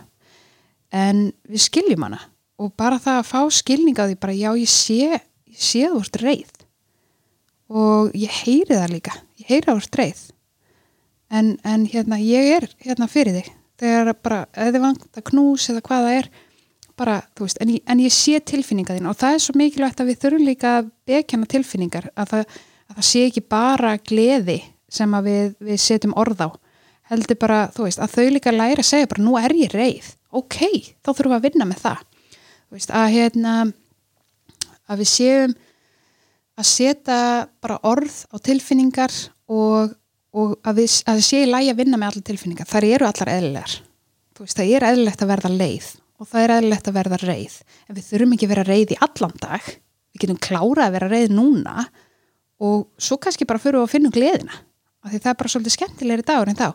[0.95, 2.21] en við skiljum hana.
[2.61, 6.03] Og bara það að fá skilning á því bara já ég sé, ég sé þú
[6.05, 6.57] ert reið.
[7.71, 9.15] Og ég heyri það líka.
[9.41, 10.23] Ég heyri það úr reið
[11.31, 13.51] en, en hérna ég er hérna fyrir þig.
[13.81, 16.31] Þegar bara eða vant að knús eða hvaða er
[17.01, 20.03] bara, þú veist, en ég, en ég sé tilfinninga þín og það er svo mikilvægt
[20.03, 22.59] að við þurfum líka að bekjana tilfinningar að það,
[22.91, 24.59] að það sé ekki bara gleði
[24.91, 26.49] sem að við, við setjum orð á.
[27.11, 30.11] Heldur bara, þú veist, að þau líka læra að segja bara, nú er ég reið.
[30.37, 30.61] Ok,
[31.01, 32.05] þá þurfum við að vinna með það.
[32.69, 33.55] Þú veist, að hérna
[34.91, 35.57] að við séum
[36.61, 37.21] að setja
[37.63, 39.15] bara orð á tilfinningar
[39.51, 39.95] og
[40.37, 43.33] og að við, að við séum lægi að vinna með allar tilfinningar, þar eru allar
[43.35, 43.77] eðlilegar.
[44.41, 45.89] Veist, það er eðlilegt að verða leið
[46.21, 47.57] og það er eðlilegt að verða reið.
[47.89, 49.69] En við þurfum ekki að vera reið í allan dag.
[50.11, 51.85] Við getum klárað að vera reið núna
[52.61, 54.59] og svo kannski bara fyrir að finna gleðina,
[55.01, 56.69] af því það er bara svolítið skemmtilegri dagur en þá.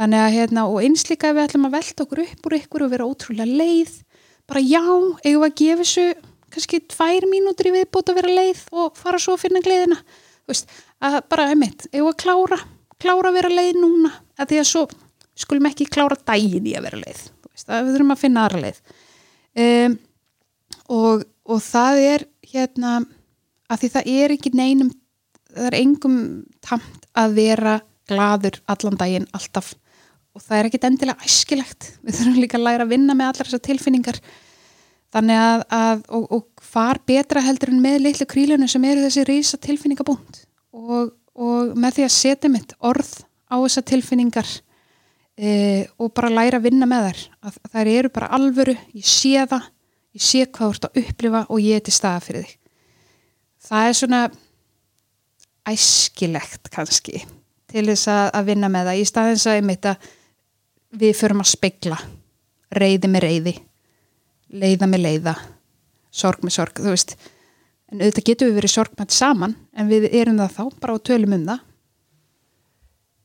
[0.00, 3.06] Þannig að hérna, og einslíka við ætlum að velta okkur upp úr ykkur og vera
[3.06, 3.92] ótrúlega leið.
[4.50, 4.82] Bara já,
[5.26, 6.06] eigum að gefa þessu
[6.50, 10.00] kannski tvær mínútur í viðbót að vera leið og fara svo að finna gleðina?
[10.50, 12.58] Veist, að bara, einmitt, eigum að klára
[13.00, 14.86] klára að vera leið núna að því að svo
[15.40, 18.62] skulum ekki klára dægin í að vera leið veist, að við þurfum að finna aðra
[18.64, 18.80] leið.
[19.60, 19.96] Um,
[20.90, 22.96] og, og það er hérna
[23.70, 24.90] að því það er ekki neinum
[25.50, 26.18] það er engum
[26.64, 27.78] tamt að vera
[28.10, 29.72] gladur allan daginn alltaf.
[30.34, 31.88] Og það er ekkit endilega æskilegt.
[32.06, 34.20] Við þurfum líka að læra að vinna með allar þessar tilfinningar.
[35.10, 39.26] Þannig að, að og, og far betra heldur en með litlu krílunum sem eru þessi
[39.26, 43.12] rísa tilfinningabúnd og og með því að setja mitt orð
[43.50, 44.50] á þessa tilfinningar
[45.38, 45.50] e,
[45.98, 49.66] og bara læra að vinna með þær að þær eru bara alvöru ég sé það,
[50.16, 52.56] ég sé hvað þú ert að upplifa og ég er til staða fyrir þig.
[53.60, 54.22] Það er svona
[55.70, 57.24] æskilegt kannski
[57.70, 59.00] til þess að, að vinna með það.
[59.00, 60.08] Í staðins að einmitt að
[61.00, 61.98] við förum að spegla
[62.74, 63.54] reyði með reyði
[64.50, 65.34] leiða með leiða
[66.10, 67.14] sorg með sorg, þú veist
[67.90, 71.36] en auðvitað getur við verið sorgmætt saman en við erum það þá bara á tölum
[71.38, 71.66] um það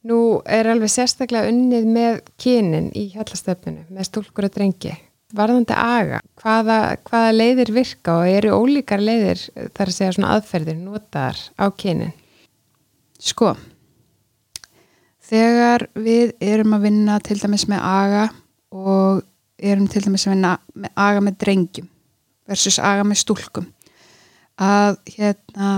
[0.06, 4.94] Nú er alveg sérstaklega unnið með kynin í hjallastöfnunu með stúlkur og drengi
[5.36, 6.76] Varðandi aga, hvaða,
[7.10, 9.42] hvaða leiðir virka og eru ólíkar leiðir
[9.74, 12.14] þar að segja svona aðferðir notaðar á kynin?
[13.20, 13.56] Sko,
[15.26, 18.26] þegar við erum að vinna til dæmis með aga
[18.76, 19.26] og
[19.58, 21.90] erum til dæmis að vinna með aga með drengjum
[22.46, 23.68] versus aga með stúlkum
[24.62, 25.70] að hérna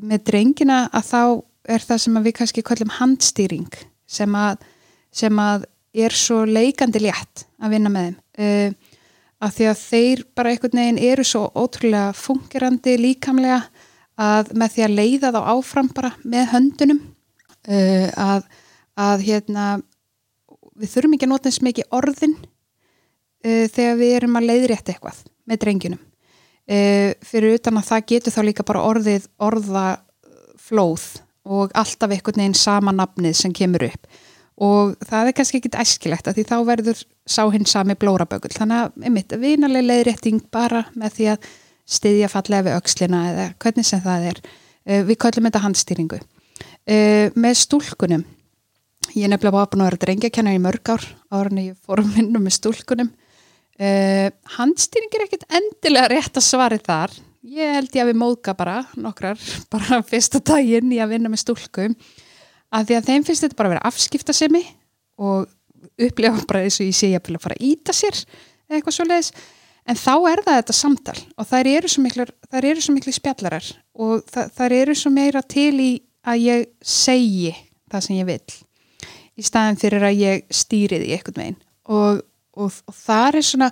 [0.00, 1.22] með drengina að þá
[1.76, 4.60] er það sem við kannski kallum handstýring sem að,
[5.14, 8.20] sem að er svo leikandi létt að vinna með þeim.
[8.36, 8.92] Uh,
[9.46, 13.58] að því að þeir bara einhvern veginn eru svo ótrúlega fungerandi líkamlega
[14.16, 18.46] að með því að leiða þá áfram bara með höndunum uh, að,
[18.96, 19.66] að hérna
[20.76, 25.22] við þurfum ekki að nota eins mikið orðin uh, þegar við erum að leiðrétta eitthvað
[25.46, 26.04] með drengjunum
[26.66, 31.04] fyrir utan að það getur þá líka bara orðið orðaflóð
[31.46, 34.08] og alltaf einhvern veginn sama nafnið sem kemur upp.
[34.56, 38.86] Og það er kannski ekkit æskilegt að því þá verður sá hinn sami blórabögul þannig
[38.86, 41.50] að einmitt vinaleg leiðrétting bara með því að
[41.96, 44.40] styðja fallega við aukslina eða hvernig sem það er.
[44.86, 46.22] Uh, við kallum þetta handstýringu.
[46.86, 48.24] Uh, með stúlkunum.
[49.12, 52.16] Ég er nefnilega búin að vera drengjakennar í mörg ár ára en ég fór að
[52.16, 53.12] vinna með stúlkunum
[53.80, 57.14] uh, handstýring er ekkit endilega rétt að svari þar.
[57.46, 59.40] Ég held ég að við móðka bara nokkrar,
[59.72, 61.96] bara fyrsta daginn í að vinna með stúlkum
[62.74, 64.62] að því að þeim finnst þetta bara að vera afskiptasemi
[65.22, 65.46] og
[66.02, 69.30] upplifa bara eins og ég sé að fara að íta sér eða eitthvað svo leiðis
[69.86, 72.26] en þá er það þetta samtal og þær eru svo miklu,
[72.58, 73.68] eru svo miklu spjallarar
[74.02, 75.90] og það, þær eru svo meira til í
[76.26, 77.52] að ég segi
[77.92, 78.56] það sem ég vil
[79.36, 81.60] í staðin fyrir að ég stýri því eitthvað megin
[81.92, 82.24] og,
[82.56, 83.70] og, og það er svona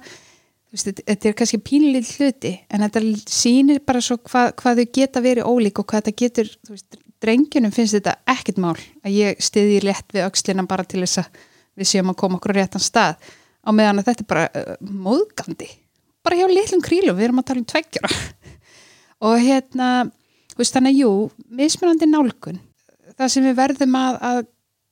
[0.74, 5.24] veist, þetta er kannski pínlið hluti en þetta sýnir bara svo hvað, hvað þau geta
[5.24, 9.80] verið ólík og hvað þetta getur veist, drengjunum finnst þetta ekkit mál að ég stiði
[9.84, 11.42] létt við aukslina bara til þess að
[11.78, 13.18] við séum að koma okkur réttan stað.
[13.64, 14.74] Á meðan að þetta er bara uh,
[15.06, 15.68] móðgandi.
[16.24, 18.10] Bara hjá litlum krílu, við erum að tala um tveggjara
[19.28, 19.88] og hérna
[20.58, 21.12] veist, þannig að jú,
[21.60, 22.60] mismunandi nálgun.
[23.14, 24.40] Það sem við verðum að, að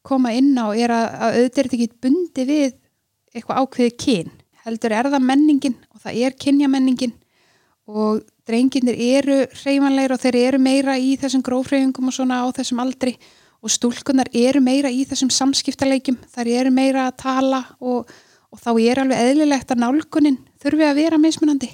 [0.07, 2.79] koma inn á er að, að auðvitað er þetta ekki bundi við
[3.33, 4.33] eitthvað ákveði kyn
[4.67, 7.15] heldur er það menningin og það er kynjamenningin
[7.91, 12.83] og drenginir eru hreymanleir og þeir eru meira í þessum grófreyfingum og svona á þessum
[12.83, 13.17] aldri
[13.63, 18.11] og stúlkunar eru meira í þessum samskiptaleikjum, þar eru meira að tala og,
[18.51, 21.71] og þá er alveg eðlilegt að nálgunin þurfi að vera mismunandi.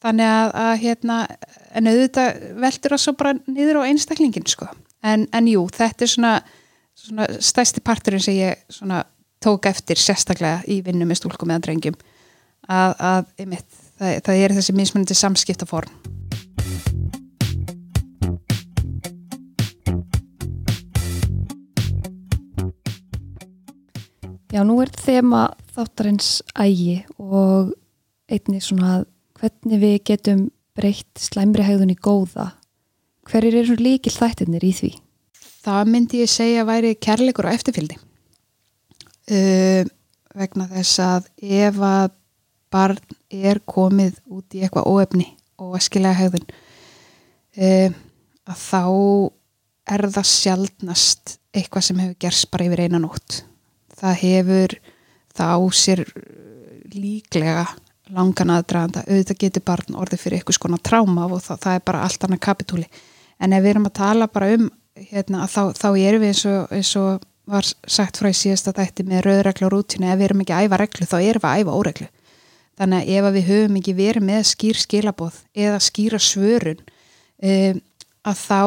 [0.00, 1.16] Þannig að, að hérna,
[1.76, 4.66] en auðvitað veldur það svo bara niður á einstaklingin sko.
[5.06, 6.32] En, en jú, þetta er svona,
[6.98, 9.04] svona stæsti parturinn sem ég svona
[9.40, 11.96] tók eftir sérstaklega í vinnu með stúlkum eða drengjum
[12.68, 15.92] að, að einmitt það, það er þessi mismunandi samskiptaform
[24.50, 25.44] Já, nú er þema
[25.76, 27.70] þáttarins ægi og
[28.26, 29.04] einni svona
[29.38, 30.40] hvernig við getum
[30.74, 32.48] breytt slæmri hegðun í góða.
[33.30, 34.90] Hverjir eru líkil þættirnir í því?
[35.62, 38.00] Það myndi ég segja að væri kærleikur og eftirfyldi.
[39.30, 39.86] Uh,
[40.34, 42.12] vegna þess að ef að
[42.70, 45.26] barn er komið út í eitthvað óefni
[45.60, 46.46] og eskilega hegðun
[47.58, 47.90] e,
[48.46, 48.82] að þá
[49.90, 53.40] er það sjálfnast eitthvað sem hefur gerst bara yfir einan nótt.
[53.98, 54.76] Það hefur
[55.34, 56.04] það á sér
[56.94, 57.64] líklega
[58.10, 62.04] langan aðdraðanda, auðvitað getur barn orðið fyrir eitthvað skona tráma og það, það er bara
[62.06, 62.86] allt annað kapitúli
[63.40, 64.70] en ef við erum að tala bara um
[65.10, 69.04] hérna, þá, þá erum við eins og, eins og var sagt frá í síðasta dætti
[69.06, 71.62] með rauðreglu og rútinu, ef við erum ekki að æfa reglu þá erum við að
[71.62, 72.08] æfa óreglu.
[72.80, 77.82] Þannig að ef við höfum ekki verið með skýr skilabóð eða skýra svörun um,
[78.30, 78.62] að þá,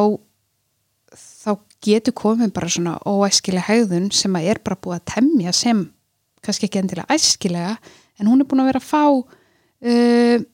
[1.16, 1.52] þá
[1.88, 5.84] getur komið bara svona óæskilega hegðun sem að er bara búið að temja sem
[6.44, 7.76] kannski ekki endilega æskilega
[8.20, 10.48] en hún er búin að vera að fá um,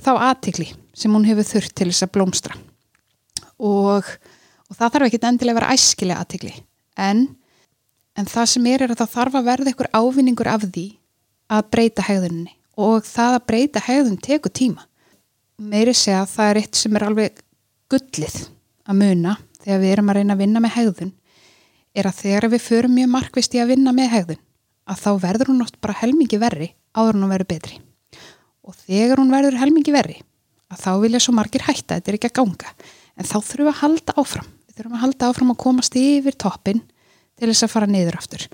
[0.00, 2.56] þá aðtikli sem hún hefur þurft til þess að blómstra.
[3.62, 4.06] Og,
[4.70, 6.54] og það þarf ekki endilega að vera æskilega aðtikli
[6.96, 7.26] en,
[8.18, 10.86] en það sem er er að það þarf að verða ykkur ávinningur af því
[11.52, 14.86] að breyta hegðunni og það að breyta hegðun teku tíma.
[15.60, 17.42] Meiri segja að það er eitt sem er alveg
[17.92, 18.38] gullið
[18.88, 21.12] að muna þegar við erum að reyna að vinna með hegðun
[21.92, 24.42] er að þegar við förum mjög markvist í að vinna með hegðun
[24.88, 27.78] að þá verður hún oft bara helmingi verri áður hún verður betri.
[28.62, 30.18] Og þegar hún verður helmingi verri
[30.72, 32.72] að þá vilja svo margir hætta, þetta er ekki að ganga
[33.16, 34.48] en þá þurfum við að halda áfram.
[34.72, 36.78] Við þurfum að halda áfram að komast yfir toppin
[37.36, 38.44] til þess að fara niður aftur.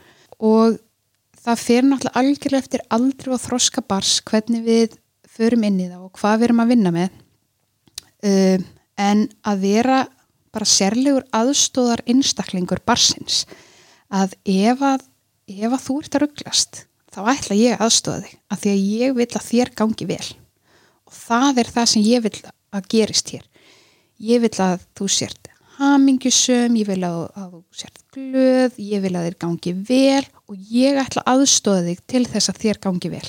[0.43, 0.79] Og
[1.39, 4.97] það fer náttúrulega algjörlega eftir aldrei og þroska bars hvernig við
[5.31, 7.21] förum inn í það og hvað við erum að vinna með.
[8.27, 8.65] Um,
[8.99, 10.01] en að vera
[10.51, 13.45] bara sérlegur aðstóðar einstaklingur barsins
[14.11, 15.05] að ef að,
[15.47, 16.81] ef að þú ert að rugglast
[17.15, 20.27] þá ætla ég aðstofa þig að því að ég vil að þér gangi vel.
[21.07, 22.35] Og það er það sem ég vil
[22.75, 23.47] að gerist hér.
[24.19, 29.15] Ég vil að þú sért hamingjusum, ég vil að, að þú sért glöð, ég vil
[29.15, 33.27] að þér gangi vel og ég ætla aðstofa þig til þess að þér gangi vel.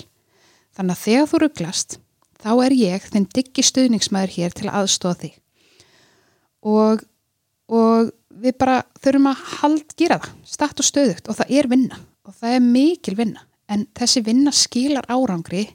[0.78, 1.98] Þannig að þegar þú rugglast
[2.40, 5.36] þá er ég þinn diggi stuðningsmæður hér til að aðstofa þig.
[6.70, 7.04] Og,
[7.70, 12.02] og við bara þurfum að hald gera það, statt og stöðugt og það er vinna
[12.26, 13.46] og það er mikil vinna.
[13.70, 15.68] En þessi vinna skilar árangri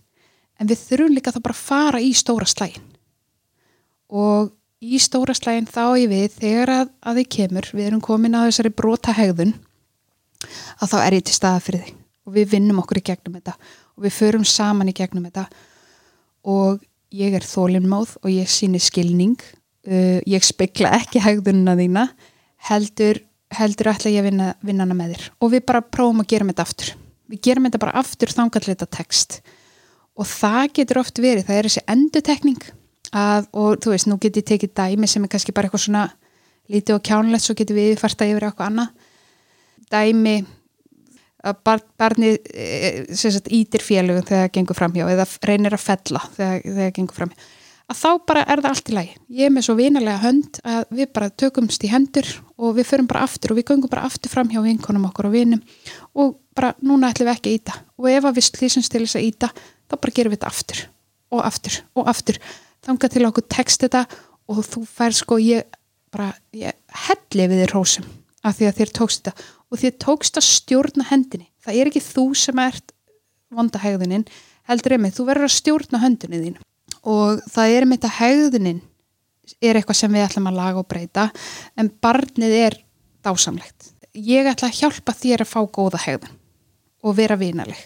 [0.58, 2.90] en við þurfum líka þá bara að fara í stóra slægin
[4.14, 4.52] og
[4.84, 8.48] í stóra slægin þá ég við þegar að, að þið kemur, við erum komin að
[8.50, 9.54] þessari brota hegðun
[10.80, 12.00] að þá er ég til staða fyrir þig.
[12.24, 13.54] Og við vinnum okkur í gegnum þetta.
[13.96, 15.44] Og við förum saman í gegnum þetta.
[16.48, 16.80] Og
[17.14, 19.36] ég er þólinnmáð og ég síni skilning.
[19.84, 22.06] Uh, ég spekla ekki hegðununa þína
[22.70, 23.20] heldur,
[23.52, 25.26] heldur ætla ég að vinna, vinna hana með þér.
[25.44, 26.94] Og við bara prófum að gera þetta aftur.
[27.28, 29.42] Við gerum þetta bara aftur þangarleita text
[30.14, 32.66] og það getur oft verið það er þessi endutekning
[33.14, 36.04] að, og þú veist, nú getur ég tekið dæmi sem er kannski bara eitthvað svona
[36.72, 39.10] lítið og kjánlegt svo getur við færta yfir eitthvað annað.
[39.92, 40.36] Dæmi
[41.44, 42.38] að bar, barnið
[43.12, 47.52] sagt, ítir félögum þegar það gengur framhjá eða reynir að fella þegar það gengur framhjá.
[47.84, 49.10] Að þá bara er það allt í lagi.
[49.36, 53.08] Ég er með svo vinalega hönd að við bara tökumst í hendur og við förum
[53.10, 55.60] bara aftur og við göngum bara aftur fram hjá vinkonum okkur og vinum
[56.16, 59.18] og bara núna ætlum við ekki að íta og ef að við slýsumst til þess
[59.20, 60.82] að íta þá bara gerum við þetta aftur
[61.34, 62.40] og aftur og aftur
[62.84, 64.04] þanga til okkur text þetta
[64.50, 65.64] og þú fær sko ég
[66.14, 66.76] bara, ég
[67.08, 68.08] helli við þér hósum
[68.44, 69.46] af því að þér tókst þetta.
[69.72, 71.48] Og þér tókst að stjórna hendinni.
[71.64, 72.92] Það er ekki þú sem ert
[73.54, 74.26] vondahegðunin
[74.68, 76.58] heldur með, þú verður að stjórna höndinni þín.
[77.04, 78.82] Og það er með þetta hegðunin
[79.60, 81.26] er eitthvað sem við ætlum að laga og breyta
[81.80, 82.78] en barnið er
[83.24, 83.90] dásamlegt.
[84.14, 86.38] Ég ætla að hjálpa þér að fá góða hegðun
[87.04, 87.80] og vera vinaleg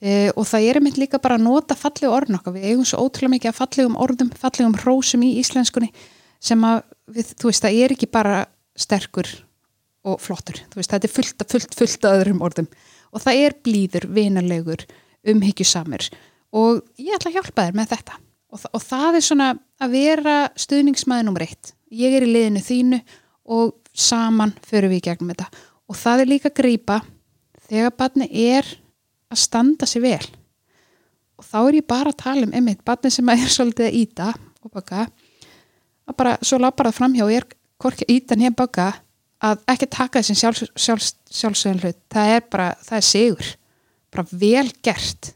[0.00, 3.06] e, og það er með líka bara að nota fallegu orðin okkar, við eigum svo
[3.06, 5.90] ótrúlega mikið að fallegum orðum, fallegum rósum í íslenskunni
[6.42, 8.36] sem að, við, þú veist, það er ekki bara
[8.76, 9.30] sterkur
[10.06, 12.68] og flottur, þú veist, þetta er fullt, fullt, fullt öðrum orðum.
[13.14, 14.84] Og það er blíður, vinalegur,
[15.26, 16.04] umhyggjusamur.
[16.56, 18.18] Og ég ætla að hjálpa þér með þetta.
[18.52, 19.48] Og, og það er svona
[19.82, 21.72] að vera stuðningsmæði nummer eitt.
[21.90, 23.00] Ég er í liðinu þínu
[23.56, 25.48] og saman förum við í gegnum þetta.
[25.86, 27.00] Og það er líka að grýpa
[27.66, 28.68] þegar barni er
[29.36, 30.26] að standa sér vel.
[31.36, 34.32] Og þá er ég bara að tala um einmitt barni sem er svolítið að íta
[34.64, 35.06] og baka.
[36.06, 37.46] Að bara svo lápar það fram hjá er
[37.82, 38.92] hvorki ítan hér baka
[39.44, 41.98] að ekki taka þessi sjálfs, sjálfs, sjálfsögum hlut.
[42.12, 43.50] Það er bara, það er sigur.
[44.14, 45.32] Bara vel gert.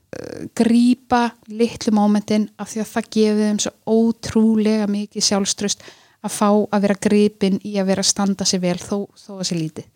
[0.57, 1.21] Grýpa
[1.53, 5.85] litlu mómentin af því að það gefið þeim svo ótrúlega mikið sjálfströst
[6.21, 9.47] að fá að vera grýpin í að vera að standa sér vel þó, þó að
[9.49, 9.87] sér lítið.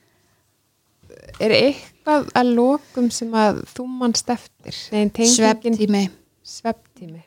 [1.43, 4.75] Er eitthvað að lokum sem að þú mannst eftir?
[4.75, 6.05] Svepptími
[6.45, 7.23] Svepptími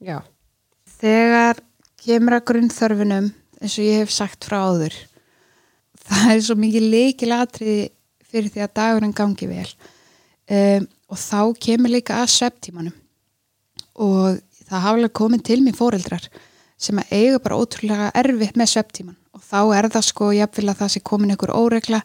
[0.00, 0.20] Já.
[1.00, 1.60] Þegar
[2.00, 3.30] kemur að grunnþörfunum
[3.60, 4.94] eins og ég hef sagt frá áður
[6.10, 7.74] það er svo mikið leikilatri
[8.30, 9.66] fyrir því að dagurinn gangi vel.
[10.50, 12.94] Um, og þá kemur líka að svepptímanum
[14.00, 16.26] og það alveg komið til mér fóreldrar
[16.80, 20.80] sem að eiga bara ótrúlega erfitt með svepptíman og þá er það sko jáfnvel að
[20.80, 22.00] það sé komin einhver óregla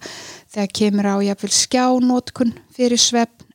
[0.53, 3.45] þegar kemur á jáfnvel skjánótkun fyrir svepp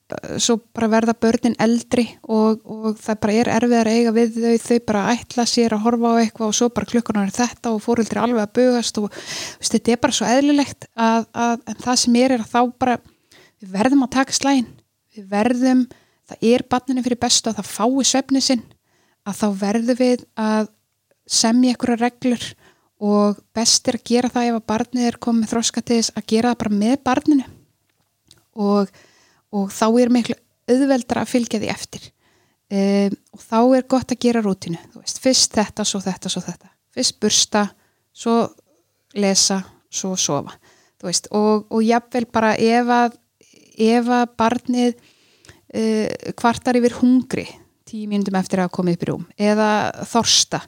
[0.41, 4.57] svo bara verða börnin eldri og, og það bara er erfiðar að eiga við þau,
[4.65, 7.83] þau bara ætla sér að horfa á eitthvað og svo bara klukkunar er þetta og
[7.85, 12.03] fóreldri alveg að bugast og veist, þetta er bara svo eðlilegt að, að, en það
[12.03, 12.99] sem er er að þá bara
[13.61, 14.69] við verðum að taka slægin
[15.15, 15.87] við verðum,
[16.31, 18.67] það er barninu fyrir bestu að það fái svefni sinn
[19.29, 20.71] að þá verðum við að
[21.31, 22.47] semja einhverja reglur
[23.01, 26.27] og best er að gera það ef að barnið er komið þróska til þess að
[26.33, 27.47] gera það bara með barninu.
[28.61, 28.91] Og,
[29.57, 30.37] og þá er miklu
[30.71, 32.11] auðveldra að fylgja því eftir.
[32.71, 36.69] Um, og þá er gott að gera rútinu, veist, fyrst þetta, svo þetta, svo þetta.
[36.95, 37.65] Fyrst bursta,
[38.15, 38.35] svo
[39.19, 39.59] lesa,
[39.91, 40.55] svo sofa.
[41.03, 43.17] Veist, og, og jafnvel bara ef að
[43.81, 47.47] ef að barnið uh, kvartar yfir hungri
[47.89, 49.71] tíu mínundum eftir að koma upp í rúm eða
[50.09, 50.61] þorsta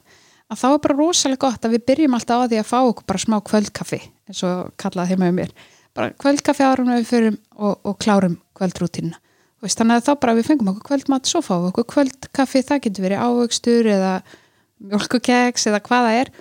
[0.53, 3.09] að þá er bara rosalega gott að við byrjum alltaf á því að fá okkur
[3.09, 3.99] bara smá kvöldkaffi
[4.29, 5.51] eins og kallað heima um mér.
[5.93, 9.19] Bara kvöldkaffi árum við fyrir og, og klárum kvöldrútina
[9.71, 13.21] þannig að þá bara við fengum okkur kvöldmat svo fáum okkur kvöldkaffi, það getur verið
[13.23, 14.13] ávöxtur eða
[14.83, 16.31] mjölkukeks eða hvaða er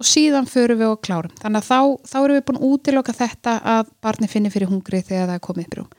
[0.00, 1.34] og síðan förum við og klárum.
[1.42, 5.28] Þannig að þá, þá erum við búin útiloka þetta að barni finni fyrir hungri þegar
[5.28, 5.90] það er komið rúm.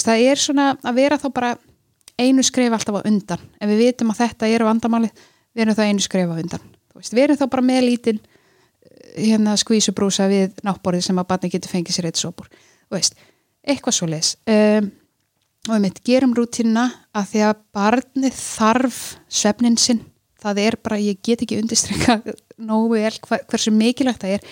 [0.00, 1.54] Það er svona að vera þá bara
[2.16, 3.46] einu skref alltaf á undan.
[3.60, 5.12] Ef við vitum að þetta eru vandamáli
[5.52, 6.68] við erum þá einu skref á undan
[7.00, 11.52] veist, við erum þá bara með lítinn eh, hérna skvísubrúsa við náttborðið sem að barni
[11.52, 12.50] getur fengið sér eitt sóbúr
[12.90, 14.90] eitthvað svo les um,
[15.68, 16.86] og við mitt gerum rútina
[17.16, 20.00] að því að barnið þarf svefnin sinn,
[20.40, 22.20] það er bara ég get ekki undistrykka
[22.60, 23.12] nógu vel
[23.50, 24.50] hversu mikilvægt það er.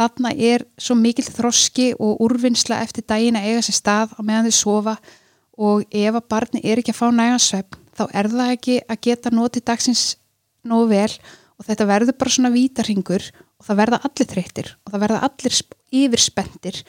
[0.00, 4.48] Þarna er svo mikil þroski og úrvinnsla eftir daginn að eiga sér stað á meðan
[4.48, 4.94] þau sofa.
[5.60, 9.00] Og ef að barni er ekki að fá nægan svefn þá er það ekki að
[9.04, 10.04] geta notið dagsins
[10.64, 11.10] nógu vel.
[11.10, 13.26] og þetta verður bara svona vítarhingur
[13.60, 16.82] og það verða allir þreyttir og það verða allir sp- yfirspendir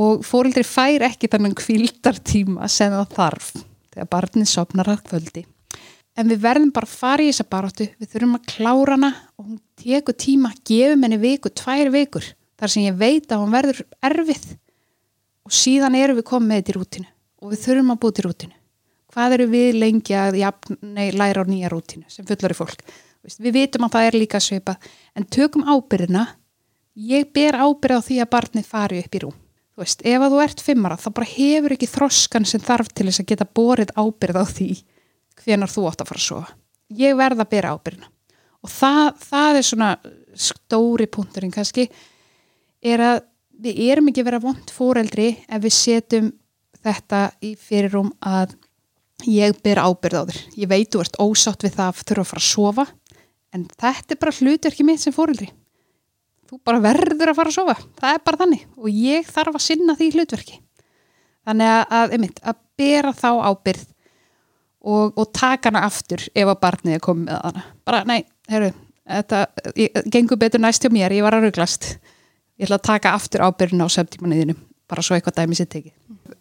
[0.00, 3.48] og fóreldri fær ekki þannig kvildartíma sem það þarf
[3.90, 5.42] þegar barnið sopnar að kvöldi.
[6.18, 9.46] En við verðum bara að fara í þessa baráttu við þurfum að klára hana og
[9.48, 12.26] hún tekur tíma, gefum henni viku, tvær vikur
[12.60, 14.48] þar sem ég veit að hún verður erfið
[15.46, 17.08] og síðan erum við komið með þetta í rútinu
[17.40, 18.56] og við þurfum að búið til rútinu
[19.10, 22.84] hvað eru við lengi að jafn, nei, læra á nýja rútinu sem fullari fólk
[23.40, 24.90] við vitum að það er líka svipað.
[25.16, 26.26] En tökum ábyrðina
[26.94, 29.36] ég ber ábyrð á því að barnið fari upp í rúm.
[29.74, 33.06] Þú veist, ef að þú ert fimmara þá bara hefur ekki þroskan sem þarf til
[33.08, 34.70] þess að geta borið ábyrð á því
[35.40, 36.56] hvenar þú átt að fara að sofa.
[37.00, 38.10] Ég verð að bera ábyrðina
[38.60, 39.90] og það, það er svona
[40.36, 41.86] stóri punkturinn kannski
[42.84, 43.22] er að
[43.60, 46.30] við erum ekki að vera vond fóreldri ef við setjum
[46.80, 48.56] þetta í fyrirrúm að
[49.28, 50.38] ég ber ábyrð á þér.
[50.56, 52.86] Ég veit þú ert ósátt við það að þurfa að fara að sofa
[53.54, 55.50] en þetta er bara hlutverki mitt sem fóreldri
[56.50, 57.76] þú bara verður að fara að sofa.
[58.00, 58.66] Það er bara þannig.
[58.80, 60.58] Og ég þarf að sinna því hlutverki.
[61.46, 63.84] Þannig að, einmitt, að bera þá ábyrð
[64.80, 67.62] og, og taka hana aftur ef að barnið er komið með hana.
[67.86, 68.18] Bara, nei,
[68.50, 68.72] herru,
[69.14, 69.44] þetta
[69.78, 71.92] ég, gengur betur næst hjá mér, ég var að ruglast.
[72.60, 74.58] Ég ætla að taka aftur ábyrðin á sömtímanuðinu,
[74.90, 75.94] bara svo eitthvað dæmi sér tekið.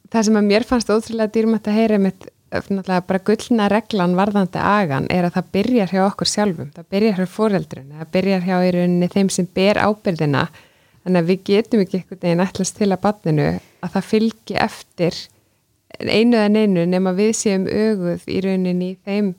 [0.10, 4.62] Það sem að mér fannst ótrúlega dýrmætt að heyra mitt náttúrulega bara gullna reglan varðandi
[4.62, 8.56] agan er að það byrjar hjá okkur sjálfum, það byrjar hjá fóreldrun, það byrjar hjá
[8.66, 10.48] í rauninni þeim sem ber ábyrðina
[11.04, 15.20] þannig að við getum ekki einhvern veginn ætlast til að barninu að það fylgi eftir
[16.00, 19.32] einu eða neinu nema við séum öguð í rauninni í þeim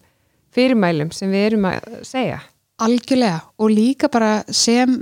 [0.55, 2.41] fyrirmælum sem við erum að segja.
[2.81, 4.97] Algjörlega og líka bara sem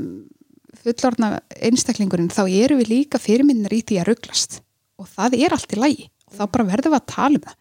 [0.83, 4.61] fullorna einstaklingurinn þá eru við líka fyrirmyndir í því að rugglast
[4.99, 7.58] og það er allt í lægi og þá bara verðum við að tala um það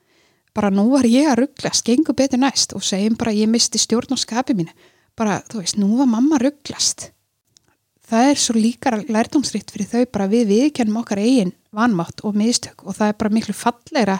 [0.57, 4.13] bara nú var ég að rugglast, gengur betur næst og segjum bara ég misti stjórn
[4.13, 4.73] á skapi mínu.
[5.17, 7.11] Bara, þú veist, nú var mamma rugglast
[8.07, 12.85] það er svo líka lærdomsritt fyrir þau bara við viðkennum okkar eigin vanmátt og mistök
[12.85, 14.17] og það er bara miklu fallegra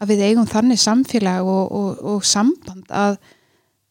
[0.00, 3.16] að við eigum þannig samfélag og, og, og samband að,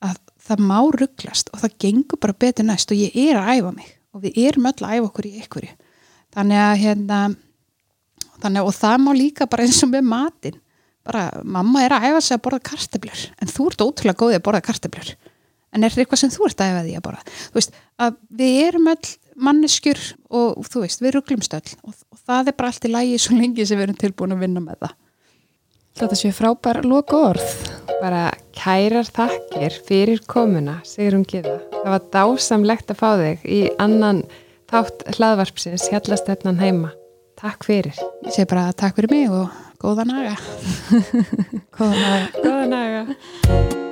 [0.06, 0.18] að
[0.50, 3.92] það má rugglast og það gengur bara betur næst og ég er að æfa mig
[4.14, 5.76] og við erum öll að æfa okkur í ykkurju
[6.38, 7.20] þannig að hérna
[8.40, 10.62] þannig og það má líka bara eins og með matin
[11.08, 14.46] bara mamma er að æfa sig að borða karteblur en þú ert ótrúlega góðið að
[14.48, 15.12] borða karteblur
[15.70, 18.22] en er þetta eitthvað sem þú ert að æfa því að borða þú veist að
[18.42, 19.12] við erum öll
[19.50, 20.02] manneskjur
[20.36, 23.38] og þú veist við rugglumst öll og, og það er bara allt í lægi svo
[23.40, 24.98] lengi sem við erum tilbúin að vinna með það
[26.00, 27.48] Þetta séu frábær loka orð.
[28.00, 31.58] Bara kærar þakkir fyrir komuna, Sigrun Gíða.
[31.74, 34.22] Það var dásamlegt að fá þig í annan
[34.72, 36.94] þátt hlaðvarpsins, hjallastefnan heima.
[37.40, 37.96] Takk fyrir.
[38.26, 39.48] ég segi bara takk fyrir mig og
[39.80, 40.36] góða naga
[41.78, 43.89] Góðan að Góða naga.